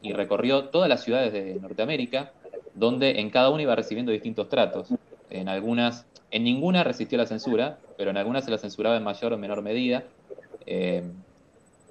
y 0.03 0.13
recorrió 0.13 0.67
todas 0.67 0.89
las 0.89 1.03
ciudades 1.03 1.33
de 1.33 1.57
Norteamérica, 1.57 2.31
donde 2.75 3.19
en 3.19 3.31
cada 3.31 3.51
una 3.51 3.65
iba 3.65 3.75
recibiendo 3.75 4.13
distintos 4.13 4.49
tratos. 4.49 4.89
En 5.31 5.49
algunas, 5.49 6.07
en 6.31 6.45
ninguna 6.45 6.85
resistió 6.85 7.19
la 7.19 7.27
censura, 7.27 7.79
pero 7.99 8.11
en 8.11 8.17
algunas 8.17 8.45
se 8.45 8.53
la 8.53 8.59
censuraba 8.59 8.97
en 8.97 9.03
mayor 9.03 9.33
o 9.33 9.39
menor 9.39 9.63
medida. 9.63 10.05
Eh, 10.65 11.03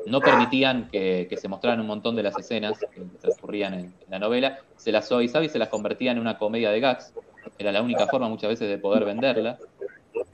no 0.05 0.21
permitían 0.21 0.87
que, 0.89 1.27
se 1.41 1.47
mostraran 1.49 1.81
un 1.81 1.87
montón 1.87 2.15
de 2.15 2.23
las 2.23 2.37
escenas 2.37 2.79
que 2.79 3.01
transcurrían 3.19 3.73
en, 3.73 3.93
la 4.09 4.19
novela, 4.19 4.59
se 4.77 4.93
las 4.93 5.09
suavizaba 5.09 5.43
y 5.43 5.49
se 5.49 5.59
las 5.59 5.67
convertía 5.67 6.11
en 6.11 6.19
una 6.19 6.37
comedia 6.37 6.71
de 6.71 6.79
gags, 6.79 7.13
era 7.57 7.71
la 7.71 7.81
única 7.81 8.07
forma 8.07 8.27
muchas 8.29 8.49
veces 8.49 8.69
de 8.69 8.77
poder 8.77 9.05
venderla, 9.05 9.57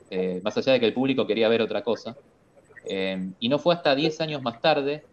eh, 0.09 0.41
más 0.43 0.57
allá 0.57 0.73
de 0.73 0.79
que 0.79 0.85
el 0.85 0.93
público 0.93 1.27
quería 1.27 1.47
ver 1.49 1.61
otra 1.61 1.83
cosa. 1.83 2.15
Eh, 2.85 3.29
y 3.39 3.49
no 3.49 3.59
fue 3.59 3.73
hasta 3.75 3.95
10 3.95 4.21
años 4.21 4.41
más 4.41 4.61
tarde, 4.61 5.03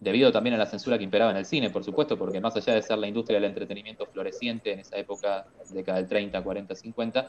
debido 0.00 0.30
también 0.32 0.54
a 0.54 0.58
la 0.58 0.66
censura 0.66 0.96
que 0.96 1.04
imperaba 1.04 1.30
en 1.32 1.36
el 1.36 1.44
cine, 1.44 1.70
por 1.70 1.84
supuesto, 1.84 2.16
porque 2.16 2.40
más 2.40 2.56
allá 2.56 2.74
de 2.74 2.82
ser 2.82 2.98
la 2.98 3.08
industria 3.08 3.40
del 3.40 3.48
entretenimiento 3.48 4.06
floreciente 4.06 4.72
en 4.72 4.80
esa 4.80 4.96
época, 4.96 5.46
década 5.70 5.98
del 5.98 6.08
30, 6.08 6.42
40, 6.42 6.74
50, 6.74 7.28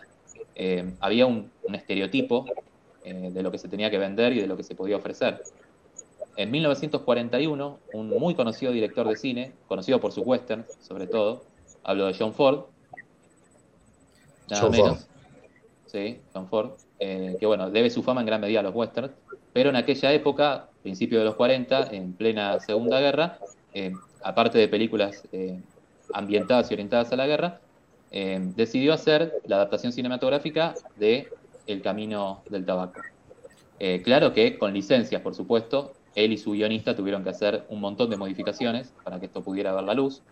había 1.00 1.26
un, 1.26 1.52
estereotipo 1.74 2.46
eh, 3.04 3.32
de 3.32 3.44
lo 3.44 3.52
que 3.52 3.58
se 3.58 3.68
tenía 3.68 3.90
que 3.90 3.98
vender 3.98 4.34
y 4.34 4.42
de 4.42 4.48
lo 4.48 4.58
que 4.58 4.64
se 4.64 4.76
podía 4.76 4.98
ofrecer. 4.98 5.42
En 6.36 6.52
1941, 6.52 7.80
un 7.94 8.10
muy 8.10 8.36
conocido 8.36 8.72
director 8.72 9.08
de 9.08 9.16
cine, 9.16 9.52
conocido 9.68 10.00
por 10.00 10.12
sus 10.12 10.26
westerns, 10.26 10.66
sobre 10.82 11.08
todo, 11.08 11.44
hablo 11.84 12.08
de 12.08 12.16
John 12.18 12.34
Ford, 12.34 12.66
nada 14.50 14.70
menos. 14.70 15.08
Sí, 15.86 16.20
John 16.34 16.48
Ford, 16.48 16.72
eh, 17.00 17.36
que 17.40 17.46
bueno, 17.48 17.72
debe 17.72 17.90
su 17.90 18.04
fama 18.04 18.22
en 18.22 18.28
gran 18.28 18.42
medida 18.42 18.60
a 18.60 18.64
los 18.64 18.76
westerns, 18.76 19.12
pero 19.54 19.72
en 19.72 19.76
aquella 19.76 20.14
época, 20.14 20.70
principio 20.84 21.18
de 21.18 21.26
los 21.26 21.36
40, 21.36 21.90
en 21.92 22.14
plena 22.14 22.60
Segunda 22.60 23.00
Guerra, 23.00 23.40
eh, 23.74 23.94
aparte 24.24 24.60
de 24.60 24.68
películas 24.68 25.24
eh, 25.32 25.60
ambientadas 26.14 26.70
y 26.70 26.76
orientadas 26.76 27.12
a 27.12 27.16
la 27.16 27.28
guerra, 27.28 27.62
decidió 28.12 28.94
hacer 28.94 29.36
la 29.46 29.58
adaptación 29.58 29.92
cinematográfica 29.94 30.74
de 30.96 31.28
El 31.68 31.84
Camino 31.84 32.42
del 32.50 32.66
Tabaco. 32.66 33.02
claro 34.04 34.34
que 34.34 34.58
con 34.58 34.74
licencias, 34.74 35.22
por 35.22 35.36
supuesto, 35.36 35.94
él 36.16 36.34
y 36.34 36.38
su 36.38 36.52
guionista 36.52 36.96
tuvieron 36.96 37.24
que 37.24 37.30
hacer 37.30 37.66
un 37.70 37.80
montón 37.80 38.10
de 38.10 38.18
modificaciones 38.18 38.94
para 39.04 39.20
que 39.20 39.28
esto 39.28 39.44
pudiera 39.44 39.74
ver 39.74 39.84
la 39.84 39.94
luz. 39.94 40.24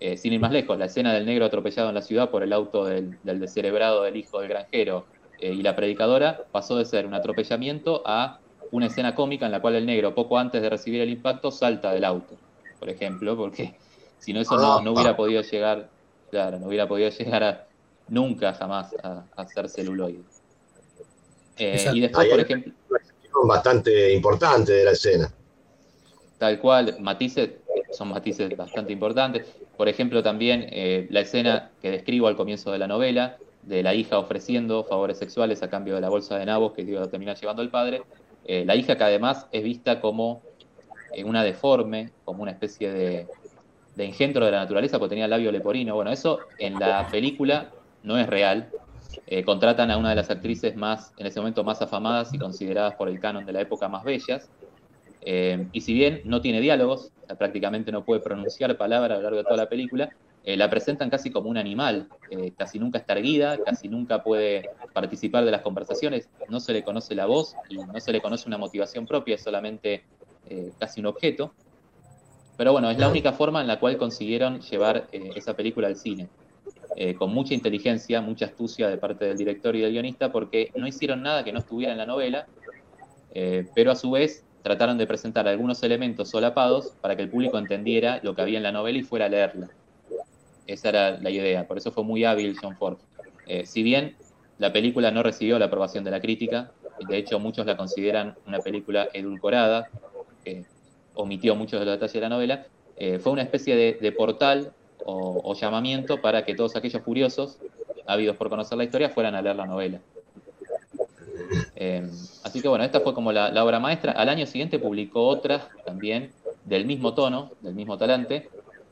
Eh, 0.00 0.16
sin 0.16 0.32
ir 0.32 0.40
más 0.40 0.52
lejos, 0.52 0.76
la 0.78 0.86
escena 0.86 1.14
del 1.14 1.24
negro 1.24 1.44
atropellado 1.44 1.88
en 1.88 1.94
la 1.94 2.02
ciudad 2.02 2.30
por 2.30 2.42
el 2.42 2.52
auto 2.52 2.84
del, 2.84 3.16
descerebrado 3.22 4.02
del 4.02 4.16
hijo 4.16 4.40
del 4.40 4.48
granjero 4.48 5.06
eh, 5.38 5.52
y 5.52 5.62
la 5.62 5.76
predicadora 5.76 6.44
pasó 6.50 6.76
de 6.76 6.84
ser 6.84 7.06
un 7.06 7.14
atropellamiento 7.14 8.02
a 8.04 8.40
una 8.72 8.86
escena 8.86 9.14
cómica 9.14 9.46
en 9.46 9.52
la 9.52 9.60
cual 9.60 9.76
el 9.76 9.86
negro, 9.86 10.14
poco 10.14 10.36
antes 10.36 10.60
de 10.60 10.68
recibir 10.68 11.00
el 11.00 11.10
impacto, 11.10 11.50
salta 11.50 11.92
del 11.92 12.04
auto, 12.04 12.34
por 12.78 12.90
ejemplo, 12.90 13.36
porque 13.36 13.76
si 14.18 14.32
no 14.32 14.40
eso 14.40 14.56
no, 14.82 14.92
hubiera 14.92 15.16
podido 15.16 15.42
llegar, 15.42 15.88
claro, 16.30 16.58
no 16.58 16.66
hubiera 16.66 16.88
podido 16.88 17.08
llegar 17.18 17.42
a 17.44 17.66
nunca 18.08 18.52
jamás 18.52 18.94
a, 19.02 19.24
a 19.36 19.46
ser 19.46 19.68
celuloide. 19.68 20.22
Eh, 21.56 21.90
y 21.92 22.00
después, 22.00 22.28
por 22.28 22.40
ejemplo. 22.40 22.72
Bastante 23.46 24.12
importante 24.12 24.72
de 24.72 24.84
la 24.84 24.90
escena. 24.92 25.32
Tal 26.38 26.60
cual, 26.60 26.96
matices, 27.00 27.50
son 27.90 28.08
matices 28.08 28.54
bastante 28.56 28.92
importantes. 28.92 29.46
Por 29.76 29.88
ejemplo, 29.88 30.22
también 30.22 30.66
eh, 30.70 31.06
la 31.10 31.20
escena 31.20 31.70
que 31.80 31.90
describo 31.90 32.26
al 32.26 32.36
comienzo 32.36 32.72
de 32.72 32.78
la 32.78 32.86
novela, 32.86 33.38
de 33.62 33.82
la 33.82 33.94
hija 33.94 34.18
ofreciendo 34.18 34.84
favores 34.84 35.18
sexuales 35.18 35.62
a 35.62 35.70
cambio 35.70 35.94
de 35.94 36.00
la 36.00 36.08
bolsa 36.08 36.38
de 36.38 36.46
nabos 36.46 36.72
que 36.72 36.82
iba 36.82 37.02
a 37.02 37.10
terminar 37.10 37.36
llevando 37.36 37.62
el 37.62 37.70
padre. 37.70 38.02
Eh, 38.44 38.64
la 38.64 38.76
hija 38.76 38.96
que 38.96 39.04
además 39.04 39.46
es 39.52 39.64
vista 39.64 40.00
como 40.00 40.42
eh, 41.12 41.24
una 41.24 41.42
deforme, 41.42 42.10
como 42.24 42.42
una 42.42 42.50
especie 42.50 42.92
de, 42.92 43.26
engendro 43.96 44.44
de 44.44 44.50
la 44.50 44.58
naturaleza, 44.58 44.98
porque 44.98 45.10
tenía 45.10 45.28
labio 45.28 45.50
leporino. 45.50 45.94
Bueno, 45.94 46.10
eso 46.10 46.40
en 46.58 46.78
la 46.78 47.08
película 47.10 47.70
no 48.02 48.18
es 48.18 48.26
real. 48.26 48.70
contratan 49.46 49.90
a 49.90 49.96
una 49.96 50.10
de 50.10 50.16
las 50.16 50.30
actrices 50.30 50.76
más, 50.76 51.14
en 51.16 51.26
ese 51.26 51.40
momento, 51.40 51.64
más 51.64 51.80
afamadas 51.80 52.34
y 52.34 52.38
consideradas 52.38 52.94
por 52.94 53.08
el 53.08 53.20
canon 53.20 53.46
de 53.46 53.52
la 53.52 53.60
época 53.60 53.88
más 53.88 54.04
bellas, 54.04 54.50
eh, 55.24 55.68
y 55.72 55.80
si 55.80 55.94
bien 55.94 56.20
no 56.24 56.40
tiene 56.40 56.60
diálogos, 56.60 57.12
prácticamente 57.38 57.90
no 57.90 58.04
puede 58.04 58.20
pronunciar 58.20 58.76
palabras 58.76 59.12
a 59.12 59.16
lo 59.16 59.22
largo 59.22 59.38
de 59.38 59.44
toda 59.44 59.56
la 59.56 59.68
película, 59.68 60.10
eh, 60.44 60.58
la 60.58 60.68
presentan 60.68 61.08
casi 61.08 61.30
como 61.30 61.48
un 61.48 61.56
animal, 61.56 62.08
eh, 62.30 62.52
casi 62.56 62.78
nunca 62.78 62.98
está 62.98 63.14
erguida, 63.14 63.56
casi 63.64 63.88
nunca 63.88 64.22
puede 64.22 64.68
participar 64.92 65.46
de 65.46 65.50
las 65.50 65.62
conversaciones, 65.62 66.28
no 66.50 66.60
se 66.60 66.74
le 66.74 66.84
conoce 66.84 67.14
la 67.14 67.24
voz 67.24 67.54
y 67.70 67.76
no 67.76 67.98
se 67.98 68.12
le 68.12 68.20
conoce 68.20 68.46
una 68.46 68.58
motivación 68.58 69.06
propia, 69.06 69.36
es 69.36 69.42
solamente 69.42 70.04
casi 70.78 71.00
un 71.00 71.06
objeto. 71.06 71.54
Pero 72.58 72.72
bueno, 72.72 72.90
es 72.90 72.98
la 72.98 73.08
única 73.08 73.32
forma 73.32 73.62
en 73.62 73.66
la 73.66 73.80
cual 73.80 73.96
consiguieron 73.96 74.60
llevar 74.60 75.08
esa 75.10 75.56
película 75.56 75.88
al 75.88 75.96
cine. 75.96 76.28
con 77.18 77.32
mucha 77.32 77.54
inteligencia, 77.54 78.20
mucha 78.20 78.44
astucia 78.44 78.90
de 78.90 78.98
parte 78.98 79.24
del 79.24 79.38
director 79.38 79.74
y 79.74 79.80
del 79.80 79.92
guionista, 79.92 80.30
porque 80.30 80.70
no 80.76 80.86
hicieron 80.86 81.22
nada 81.22 81.44
que 81.44 81.52
no 81.52 81.60
estuviera 81.60 81.92
en 81.92 81.98
la 81.98 82.04
novela, 82.04 82.46
pero 83.74 83.90
a 83.90 83.96
su 83.96 84.10
vez 84.10 84.44
trataron 84.64 84.96
de 84.96 85.06
presentar 85.06 85.46
algunos 85.46 85.82
elementos 85.82 86.30
solapados 86.30 86.94
para 87.02 87.14
que 87.14 87.22
el 87.22 87.28
público 87.28 87.58
entendiera 87.58 88.20
lo 88.22 88.34
que 88.34 88.40
había 88.40 88.56
en 88.56 88.62
la 88.62 88.72
novela 88.72 88.98
y 88.98 89.02
fuera 89.02 89.26
a 89.26 89.28
leerla. 89.28 89.68
Esa 90.66 90.88
era 90.88 91.20
la 91.20 91.28
idea, 91.28 91.68
por 91.68 91.76
eso 91.76 91.92
fue 91.92 92.02
muy 92.02 92.24
hábil 92.24 92.56
John 92.60 92.74
Ford. 92.74 92.96
Eh, 93.46 93.66
si 93.66 93.82
bien 93.82 94.16
la 94.58 94.72
película 94.72 95.10
no 95.10 95.22
recibió 95.22 95.58
la 95.58 95.66
aprobación 95.66 96.02
de 96.02 96.10
la 96.10 96.18
crítica, 96.18 96.72
de 97.06 97.18
hecho 97.18 97.38
muchos 97.38 97.66
la 97.66 97.76
consideran 97.76 98.36
una 98.46 98.60
película 98.60 99.06
edulcorada, 99.12 99.90
que 100.42 100.64
omitió 101.12 101.54
muchos 101.56 101.78
de 101.78 101.84
los 101.84 101.96
detalles 101.96 102.14
de 102.14 102.20
la 102.20 102.30
novela, 102.30 102.66
eh, 102.96 103.18
fue 103.18 103.32
una 103.32 103.42
especie 103.42 103.76
de, 103.76 104.12
portal 104.12 104.72
o, 105.04 105.42
o, 105.44 105.54
llamamiento 105.54 106.22
para 106.22 106.46
que 106.46 106.54
todos 106.54 106.74
aquellos 106.74 107.02
curiosos, 107.02 107.58
ávidos 108.06 108.38
por 108.38 108.48
conocer 108.48 108.78
la 108.78 108.84
historia, 108.84 109.10
fueran 109.10 109.34
a 109.34 109.42
leer 109.42 109.56
la 109.56 109.66
novela. 109.66 110.00
Eh, 111.76 112.08
así 112.42 112.60
que 112.60 112.68
bueno, 112.68 112.84
esta 112.84 113.00
fue 113.00 113.14
como 113.14 113.32
la, 113.32 113.64
obra 113.64 113.80
maestra. 113.80 114.12
Al 114.12 114.28
año 114.28 114.46
siguiente 114.46 114.78
publicó 114.78 115.26
otra 115.26 115.68
también 115.84 116.32
del 116.64 116.86
mismo 116.86 117.14
tono, 117.14 117.50
del 117.60 117.74
mismo 117.74 117.98
talante, 117.98 118.48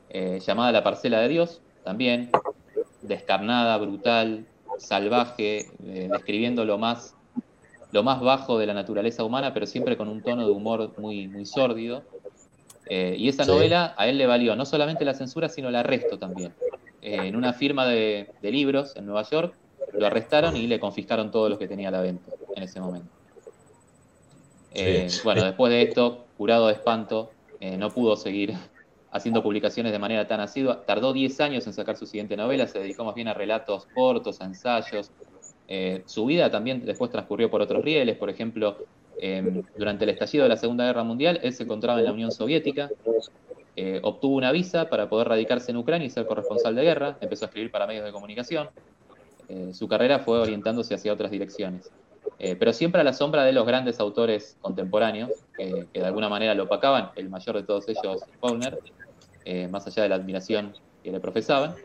eh, 0.09 0.39
llamada 0.45 0.71
La 0.71 0.83
Parcela 0.83 1.19
de 1.21 1.29
Dios, 1.29 1.61
también 1.83 2.29
descarnada, 3.01 3.77
brutal, 3.77 4.45
salvaje, 4.77 5.67
eh, 5.85 6.09
describiendo 6.11 6.65
lo 6.65 6.77
más, 6.77 7.15
lo 7.91 8.03
más 8.03 8.21
bajo 8.21 8.57
de 8.57 8.67
la 8.67 8.73
naturaleza 8.73 9.23
humana, 9.23 9.53
pero 9.53 9.65
siempre 9.65 9.97
con 9.97 10.07
un 10.07 10.21
tono 10.21 10.45
de 10.45 10.51
humor 10.51 10.93
muy, 10.97 11.27
muy 11.27 11.45
sórdido. 11.45 12.03
y 12.89 13.29
esa 13.29 13.45
novela 13.45 13.93
a 13.97 14.07
él 14.07 14.17
le 14.17 14.27
valió 14.27 14.55
no 14.55 14.65
solamente 14.65 15.05
la 15.05 15.13
censura, 15.13 15.49
sino 15.49 15.69
el 15.69 15.75
arresto 15.75 16.19
también. 16.19 16.53
en 17.01 17.35
una 17.35 17.53
firma 17.53 17.85
de, 17.85 18.29
de 18.41 18.51
libros 18.51 18.95
en 18.95 19.05
Nueva 19.05 19.23
York, 19.23 19.55
lo 19.93 20.05
arrestaron 20.05 20.55
y 20.55 20.67
le 20.67 20.79
confiscaron 20.79 21.31
todo 21.31 21.49
lo 21.49 21.57
que 21.57 21.67
tenía 21.67 21.89
a 21.89 21.91
la 21.91 22.01
venta. 22.01 22.31
en 22.55 22.63
ese 22.63 22.79
momento. 22.79 23.09
Eh, 24.73 25.07
bueno, 25.23 25.43
después 25.43 25.71
de 25.71 25.83
esto, 25.83 26.25
curado 26.37 26.67
de 26.67 26.73
espanto, 26.73 27.31
eh, 27.59 27.77
no 27.77 27.89
pudo 27.91 28.15
seguir 28.15 28.53
haciendo 29.11 29.43
publicaciones 29.43 29.91
de 29.91 29.99
manera 29.99 30.27
tan 30.27 30.39
asidua. 30.39 30.83
Tardó 30.85 31.13
10 31.13 31.39
años 31.41 31.67
en 31.67 31.73
sacar 31.73 31.95
su 31.97 32.05
siguiente 32.05 32.35
novela, 32.35 32.67
se 32.67 32.79
dedicó 32.79 33.03
más 33.03 33.15
bien 33.15 33.27
a 33.27 33.33
relatos 33.33 33.85
cortos, 33.93 34.41
a 34.41 34.45
ensayos. 34.45 35.11
Eh, 35.67 36.03
su 36.05 36.25
vida 36.25 36.49
también 36.49 36.85
después 36.85 37.11
transcurrió 37.11 37.49
por 37.49 37.61
otros 37.61 37.83
rieles, 37.83 38.17
por 38.17 38.29
ejemplo, 38.29 38.77
em, 39.19 39.63
durante 39.77 40.03
el 40.03 40.09
estallido 40.09 40.43
de 40.43 40.49
la 40.49 40.57
Segunda 40.57 40.85
Guerra 40.85 41.03
Mundial, 41.03 41.39
él 41.43 41.53
se 41.53 41.63
encontraba 41.63 41.99
en 41.99 42.05
la 42.05 42.11
Unión 42.11 42.31
Soviética, 42.31 42.89
obtuvo 44.03 44.35
una 44.35 44.51
visa 44.51 44.89
para 44.89 45.09
poder 45.09 45.29
radicarse 45.29 45.71
en 45.71 45.77
Ucrania 45.77 46.05
y 46.05 46.09
ser 46.09 46.27
corresponsal 46.27 46.75
de 46.75 46.83
guerra, 46.83 47.17
empezó 47.21 47.45
a 47.45 47.47
escribir 47.47 47.71
para 47.71 47.87
medios 47.87 48.05
de 48.05 48.11
comunicación. 48.11 48.69
Su 49.71 49.87
carrera 49.87 50.19
fue 50.19 50.39
orientándose 50.39 50.95
hacia 50.95 51.13
otras 51.13 51.31
direcciones. 51.31 51.91
Eh, 52.39 52.55
pero 52.57 52.73
siempre 52.73 53.01
a 53.01 53.03
la 53.03 53.13
sombra 53.13 53.43
de 53.43 53.53
los 53.53 53.65
grandes 53.65 53.99
autores 53.99 54.57
contemporáneos, 54.61 55.31
que 55.55 55.87
de 55.93 56.05
alguna 56.05 56.29
manera 56.29 56.53
lo 56.53 56.63
opacaban, 56.63 57.11
el 57.15 57.29
mayor 57.29 57.55
de 57.55 57.63
todos 57.63 57.87
ellos, 57.87 58.21
Faulkner, 58.39 58.79
eh, 59.45 59.67
más 59.67 59.85
allá 59.87 60.03
de 60.03 60.09
la 60.09 60.15
admiración 60.15 60.73
que 61.03 61.11
le 61.11 61.19
profesaban. 61.19 61.75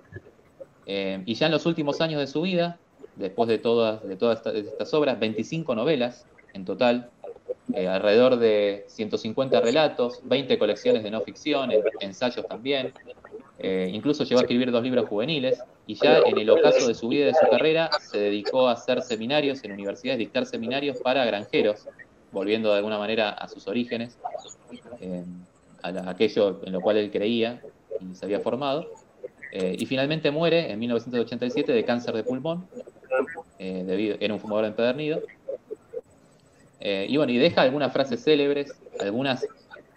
Eh, 0.86 1.22
y 1.26 1.34
ya 1.34 1.46
en 1.46 1.52
los 1.52 1.66
últimos 1.66 2.00
años 2.00 2.20
de 2.20 2.26
su 2.26 2.42
vida, 2.42 2.78
después 3.16 3.48
de 3.48 3.58
todas, 3.58 4.02
de 4.06 4.16
todas 4.16 4.44
estas 4.46 4.94
obras, 4.94 5.20
25 5.20 5.74
novelas 5.74 6.26
en 6.54 6.64
total, 6.64 7.10
alrededor 7.76 8.38
de 8.38 8.84
150 8.88 9.60
relatos, 9.60 10.20
20 10.24 10.58
colecciones 10.58 11.02
de 11.02 11.10
no 11.10 11.20
ficción, 11.20 11.70
ensayos 12.00 12.48
también, 12.48 12.94
incluso 13.60 14.24
llegó 14.24 14.40
a 14.40 14.42
escribir 14.42 14.72
dos 14.72 14.82
libros 14.82 15.06
juveniles, 15.08 15.62
y 15.88 15.94
ya 15.94 16.18
en 16.18 16.36
el 16.36 16.50
ocaso 16.50 16.86
de 16.86 16.94
su 16.94 17.08
vida 17.08 17.22
y 17.22 17.26
de 17.28 17.34
su 17.34 17.48
carrera 17.50 17.88
se 17.98 18.18
dedicó 18.18 18.68
a 18.68 18.72
hacer 18.72 19.00
seminarios 19.00 19.64
en 19.64 19.72
universidades, 19.72 20.18
dictar 20.18 20.44
seminarios 20.44 20.98
para 20.98 21.24
granjeros, 21.24 21.88
volviendo 22.30 22.70
de 22.70 22.76
alguna 22.76 22.98
manera 22.98 23.30
a 23.30 23.48
sus 23.48 23.66
orígenes, 23.66 24.18
eh, 25.00 25.24
a, 25.82 26.10
aquello 26.10 26.60
en 26.62 26.74
lo 26.74 26.82
cual 26.82 26.98
él 26.98 27.10
creía 27.10 27.62
y 28.02 28.14
se 28.14 28.26
había 28.26 28.38
formado. 28.40 28.86
Eh, 29.50 29.76
y 29.78 29.86
finalmente 29.86 30.30
muere 30.30 30.70
en 30.70 30.78
1987 30.78 31.72
de 31.72 31.84
cáncer 31.86 32.14
de 32.14 32.22
pulmón, 32.22 32.68
eh, 33.58 33.82
debido, 33.86 34.18
era 34.20 34.34
un 34.34 34.40
fumador 34.40 34.66
empedernido. 34.66 35.22
y 36.80 37.16
bueno, 37.16 37.32
y 37.32 37.38
deja 37.38 37.62
algunas 37.62 37.94
frases 37.94 38.22
célebres, 38.22 38.78
algunas 39.00 39.46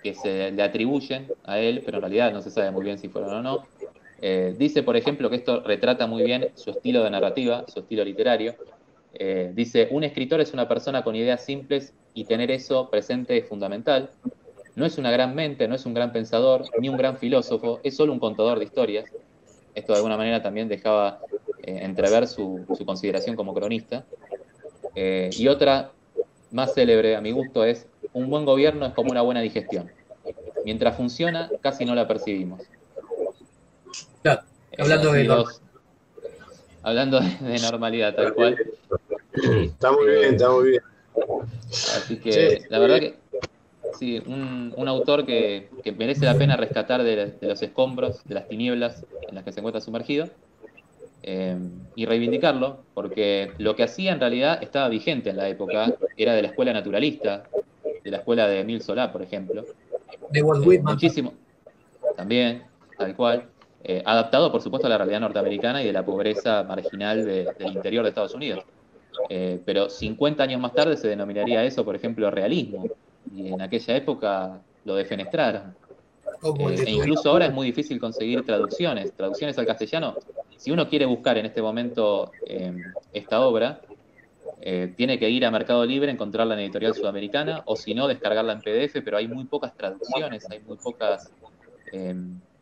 que 0.01 0.13
se 0.13 0.51
le 0.51 0.63
atribuyen 0.63 1.27
a 1.43 1.59
él, 1.59 1.81
pero 1.85 1.97
en 1.97 2.03
realidad 2.03 2.31
no 2.31 2.41
se 2.41 2.49
sabe 2.49 2.71
muy 2.71 2.85
bien 2.85 2.97
si 2.97 3.09
fueron 3.09 3.33
o 3.33 3.41
no. 3.41 3.67
Eh, 4.23 4.53
dice, 4.55 4.83
por 4.83 4.95
ejemplo, 4.95 5.31
que 5.31 5.37
esto 5.37 5.61
retrata 5.61 6.05
muy 6.05 6.23
bien 6.23 6.49
su 6.53 6.69
estilo 6.69 7.03
de 7.03 7.09
narrativa, 7.09 7.65
su 7.67 7.79
estilo 7.79 8.05
literario. 8.05 8.53
Eh, 9.15 9.51
dice, 9.55 9.87
un 9.89 10.03
escritor 10.03 10.39
es 10.41 10.53
una 10.53 10.67
persona 10.67 11.03
con 11.03 11.15
ideas 11.15 11.43
simples 11.43 11.93
y 12.13 12.25
tener 12.25 12.51
eso 12.51 12.89
presente 12.89 13.37
es 13.37 13.47
fundamental. 13.47 14.11
No 14.75 14.85
es 14.85 14.99
una 14.99 15.11
gran 15.11 15.33
mente, 15.33 15.67
no 15.67 15.73
es 15.73 15.85
un 15.87 15.95
gran 15.95 16.13
pensador, 16.13 16.65
ni 16.79 16.87
un 16.87 16.97
gran 16.97 17.17
filósofo, 17.17 17.79
es 17.83 17.97
solo 17.97 18.13
un 18.13 18.19
contador 18.19 18.59
de 18.59 18.65
historias. 18.65 19.05
Esto 19.73 19.93
de 19.93 19.97
alguna 19.97 20.17
manera 20.17 20.41
también 20.41 20.69
dejaba 20.69 21.19
eh, 21.63 21.79
entrever 21.81 22.27
su, 22.27 22.63
su, 22.77 22.85
consideración 22.85 23.35
como 23.35 23.53
cronista. 23.53 24.05
y 24.95 25.47
otra 25.47 25.91
más 26.51 26.73
célebre 26.73 27.15
a 27.15 27.21
mi 27.21 27.31
gusto 27.31 27.63
es, 27.63 27.87
un 28.13 28.29
buen 28.29 28.45
gobierno 28.45 28.85
es 28.85 28.93
como 28.93 29.09
una 29.11 29.21
buena 29.21 29.41
digestión. 29.41 29.89
Mientras 30.63 30.95
funciona, 30.95 31.49
casi 31.61 31.85
no 31.85 31.95
la 31.95 32.07
percibimos 32.07 32.61
hablando 34.77 35.11
de 35.11 35.45
Hablando 36.83 37.19
de 37.19 37.59
normalidad, 37.59 38.15
tal 38.15 38.33
cual. 38.33 38.57
Está 39.33 39.91
muy 39.91 40.07
bien, 40.07 40.33
está 40.33 40.49
muy 40.49 40.69
bien. 40.69 40.83
Así 41.69 42.17
que 42.17 42.63
la 42.69 42.79
verdad 42.79 42.99
que 42.99 43.15
sí, 43.97 44.21
un, 44.25 44.73
un 44.75 44.87
autor 44.87 45.25
que, 45.25 45.69
que, 45.83 45.91
merece 45.91 46.25
la 46.25 46.35
pena 46.35 46.57
rescatar 46.57 47.03
de, 47.03 47.35
los 47.41 47.61
escombros, 47.61 48.23
de 48.25 48.35
las 48.35 48.47
tinieblas 48.47 49.05
en 49.27 49.35
las 49.35 49.43
que 49.43 49.51
se 49.51 49.59
encuentra 49.59 49.81
sumergido, 49.81 50.29
eh, 51.23 51.57
y 51.95 52.05
reivindicarlo, 52.05 52.79
porque 52.93 53.51
lo 53.59 53.75
que 53.75 53.83
hacía 53.83 54.11
en 54.11 54.19
realidad 54.19 54.61
estaba 54.63 54.89
vigente 54.89 55.29
en 55.29 55.37
la 55.37 55.47
época, 55.47 55.93
era 56.17 56.33
de 56.33 56.41
la 56.41 56.47
escuela 56.47 56.73
naturalista, 56.73 57.43
de 58.03 58.11
la 58.11 58.17
escuela 58.17 58.47
de 58.47 58.61
Emil 58.61 58.81
Solá, 58.81 59.11
por 59.11 59.21
ejemplo. 59.21 59.65
De 60.29 60.41
Walt 60.41 60.65
Whitman. 60.65 60.95
Muchísimo. 60.95 61.33
También, 62.15 62.63
tal 62.97 63.15
cual. 63.15 63.45
Eh, 63.83 64.03
adaptado 64.05 64.51
por 64.51 64.61
supuesto 64.61 64.85
a 64.85 64.89
la 64.91 64.97
realidad 64.97 65.21
norteamericana 65.21 65.81
y 65.81 65.87
de 65.87 65.93
la 65.93 66.05
pobreza 66.05 66.63
marginal 66.63 67.25
del 67.25 67.47
interior 67.61 68.03
de 68.03 68.09
Estados 68.09 68.35
Unidos. 68.35 68.63
Eh, 69.29 69.59
pero 69.65 69.89
50 69.89 70.43
años 70.43 70.61
más 70.61 70.73
tarde 70.73 70.95
se 70.97 71.07
denominaría 71.07 71.63
eso, 71.63 71.83
por 71.83 71.95
ejemplo, 71.95 72.29
realismo, 72.29 72.85
y 73.35 73.47
en 73.47 73.61
aquella 73.61 73.95
época 73.95 74.61
lo 74.85 74.95
defenestraron. 74.95 75.75
Eh, 76.43 76.83
e 76.85 76.91
incluso 76.91 77.29
ahora 77.29 77.47
es 77.47 77.53
muy 77.53 77.67
difícil 77.67 77.99
conseguir 77.99 78.45
traducciones, 78.45 79.13
traducciones 79.13 79.57
al 79.57 79.65
castellano. 79.65 80.15
Si 80.57 80.69
uno 80.69 80.87
quiere 80.87 81.05
buscar 81.05 81.37
en 81.39 81.47
este 81.47 81.61
momento 81.61 82.31
esta 83.13 83.41
obra, 83.41 83.81
tiene 84.95 85.17
que 85.17 85.27
ir 85.27 85.43
a 85.43 85.49
Mercado 85.49 85.83
Libre, 85.85 86.11
encontrarla 86.11 86.53
en 86.53 86.59
editorial 86.59 86.93
sudamericana, 86.93 87.63
o 87.65 87.75
si 87.75 87.95
no, 87.95 88.07
descargarla 88.07 88.53
en 88.53 88.59
PDF, 88.59 89.01
pero 89.03 89.17
hay 89.17 89.27
muy 89.27 89.45
pocas 89.45 89.75
traducciones, 89.75 90.47
hay 90.51 90.59
muy 90.59 90.77
pocas 90.77 91.31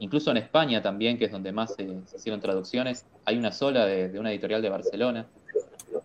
Incluso 0.02 0.32
en 0.32 0.38
España 0.38 0.82
también, 0.82 1.18
que 1.18 1.26
es 1.26 1.32
donde 1.32 1.52
más 1.52 1.76
se, 1.76 1.84
hicieron 2.16 2.40
traducciones, 2.40 3.06
hay 3.26 3.38
una 3.38 3.52
sola 3.52 3.86
de, 3.86 4.18
una 4.18 4.32
editorial 4.32 4.62
de 4.62 4.70
Barcelona. 4.70 5.28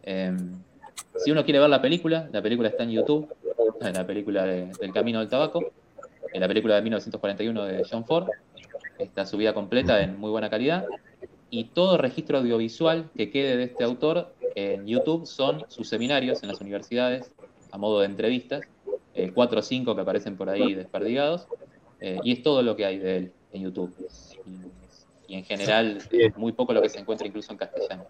Em, 0.03 0.53
si 1.17 1.31
uno 1.31 1.45
quiere 1.45 1.61
ver 1.61 1.71
la 1.71 1.81
película, 1.81 2.29
la 2.33 2.43
película 2.43 2.69
está 2.69 2.83
en 2.83 2.91
YouTube, 2.91 3.33
la 3.81 4.05
película 4.05 4.45
del 4.45 4.93
Camino 4.93 5.21
del 5.21 5.29
Tabaco, 5.29 5.73
la 6.33 6.49
película 6.49 6.75
de 6.75 6.83
1941 6.83 7.65
de 7.65 7.87
John 7.89 8.05
Ford, 8.05 8.29
está 8.99 9.25
subida 9.25 9.55
completa 9.55 10.03
en 10.03 10.19
muy 10.19 10.31
buena 10.31 10.51
calidad, 10.51 10.87
y 11.49 11.65
todo 11.65 11.97
registro 11.97 12.39
audiovisual 12.39 13.11
que 13.17 13.31
quede 13.31 13.57
de 13.57 13.65
este 13.65 13.85
autor 13.85 14.35
en 14.57 14.89
YouTube 14.89 15.25
son 15.25 15.65
sus 15.69 15.89
seminarios 15.89 16.43
en 16.43 16.49
las 16.49 16.61
universidades, 16.61 17.33
a 17.71 17.79
modo 17.79 18.01
de 18.01 18.07
entrevistas, 18.07 18.63
eh, 19.15 19.31
cuatro 19.33 19.61
o 19.61 19.63
cinco 19.63 19.95
que 19.95 20.01
aparecen 20.01 20.37
por 20.37 20.51
ahí 20.51 20.75
desperdigados, 20.75 21.47
eh, 22.01 22.19
y 22.25 22.33
es 22.33 22.43
todo 22.43 22.63
lo 22.63 22.75
que 22.75 22.85
hay 22.85 22.99
de 22.99 23.17
él 23.19 23.33
en 23.55 23.62
YouTube. 23.62 23.95
Y, 25.27 25.35
en 25.37 25.45
general, 25.45 26.03
muy 26.37 26.53
poco 26.53 26.73
lo 26.73 26.83
que 26.83 26.88
se 26.88 26.99
encuentra 26.99 27.27
incluso 27.27 27.53
en 27.53 27.59
castellano. 27.59 28.05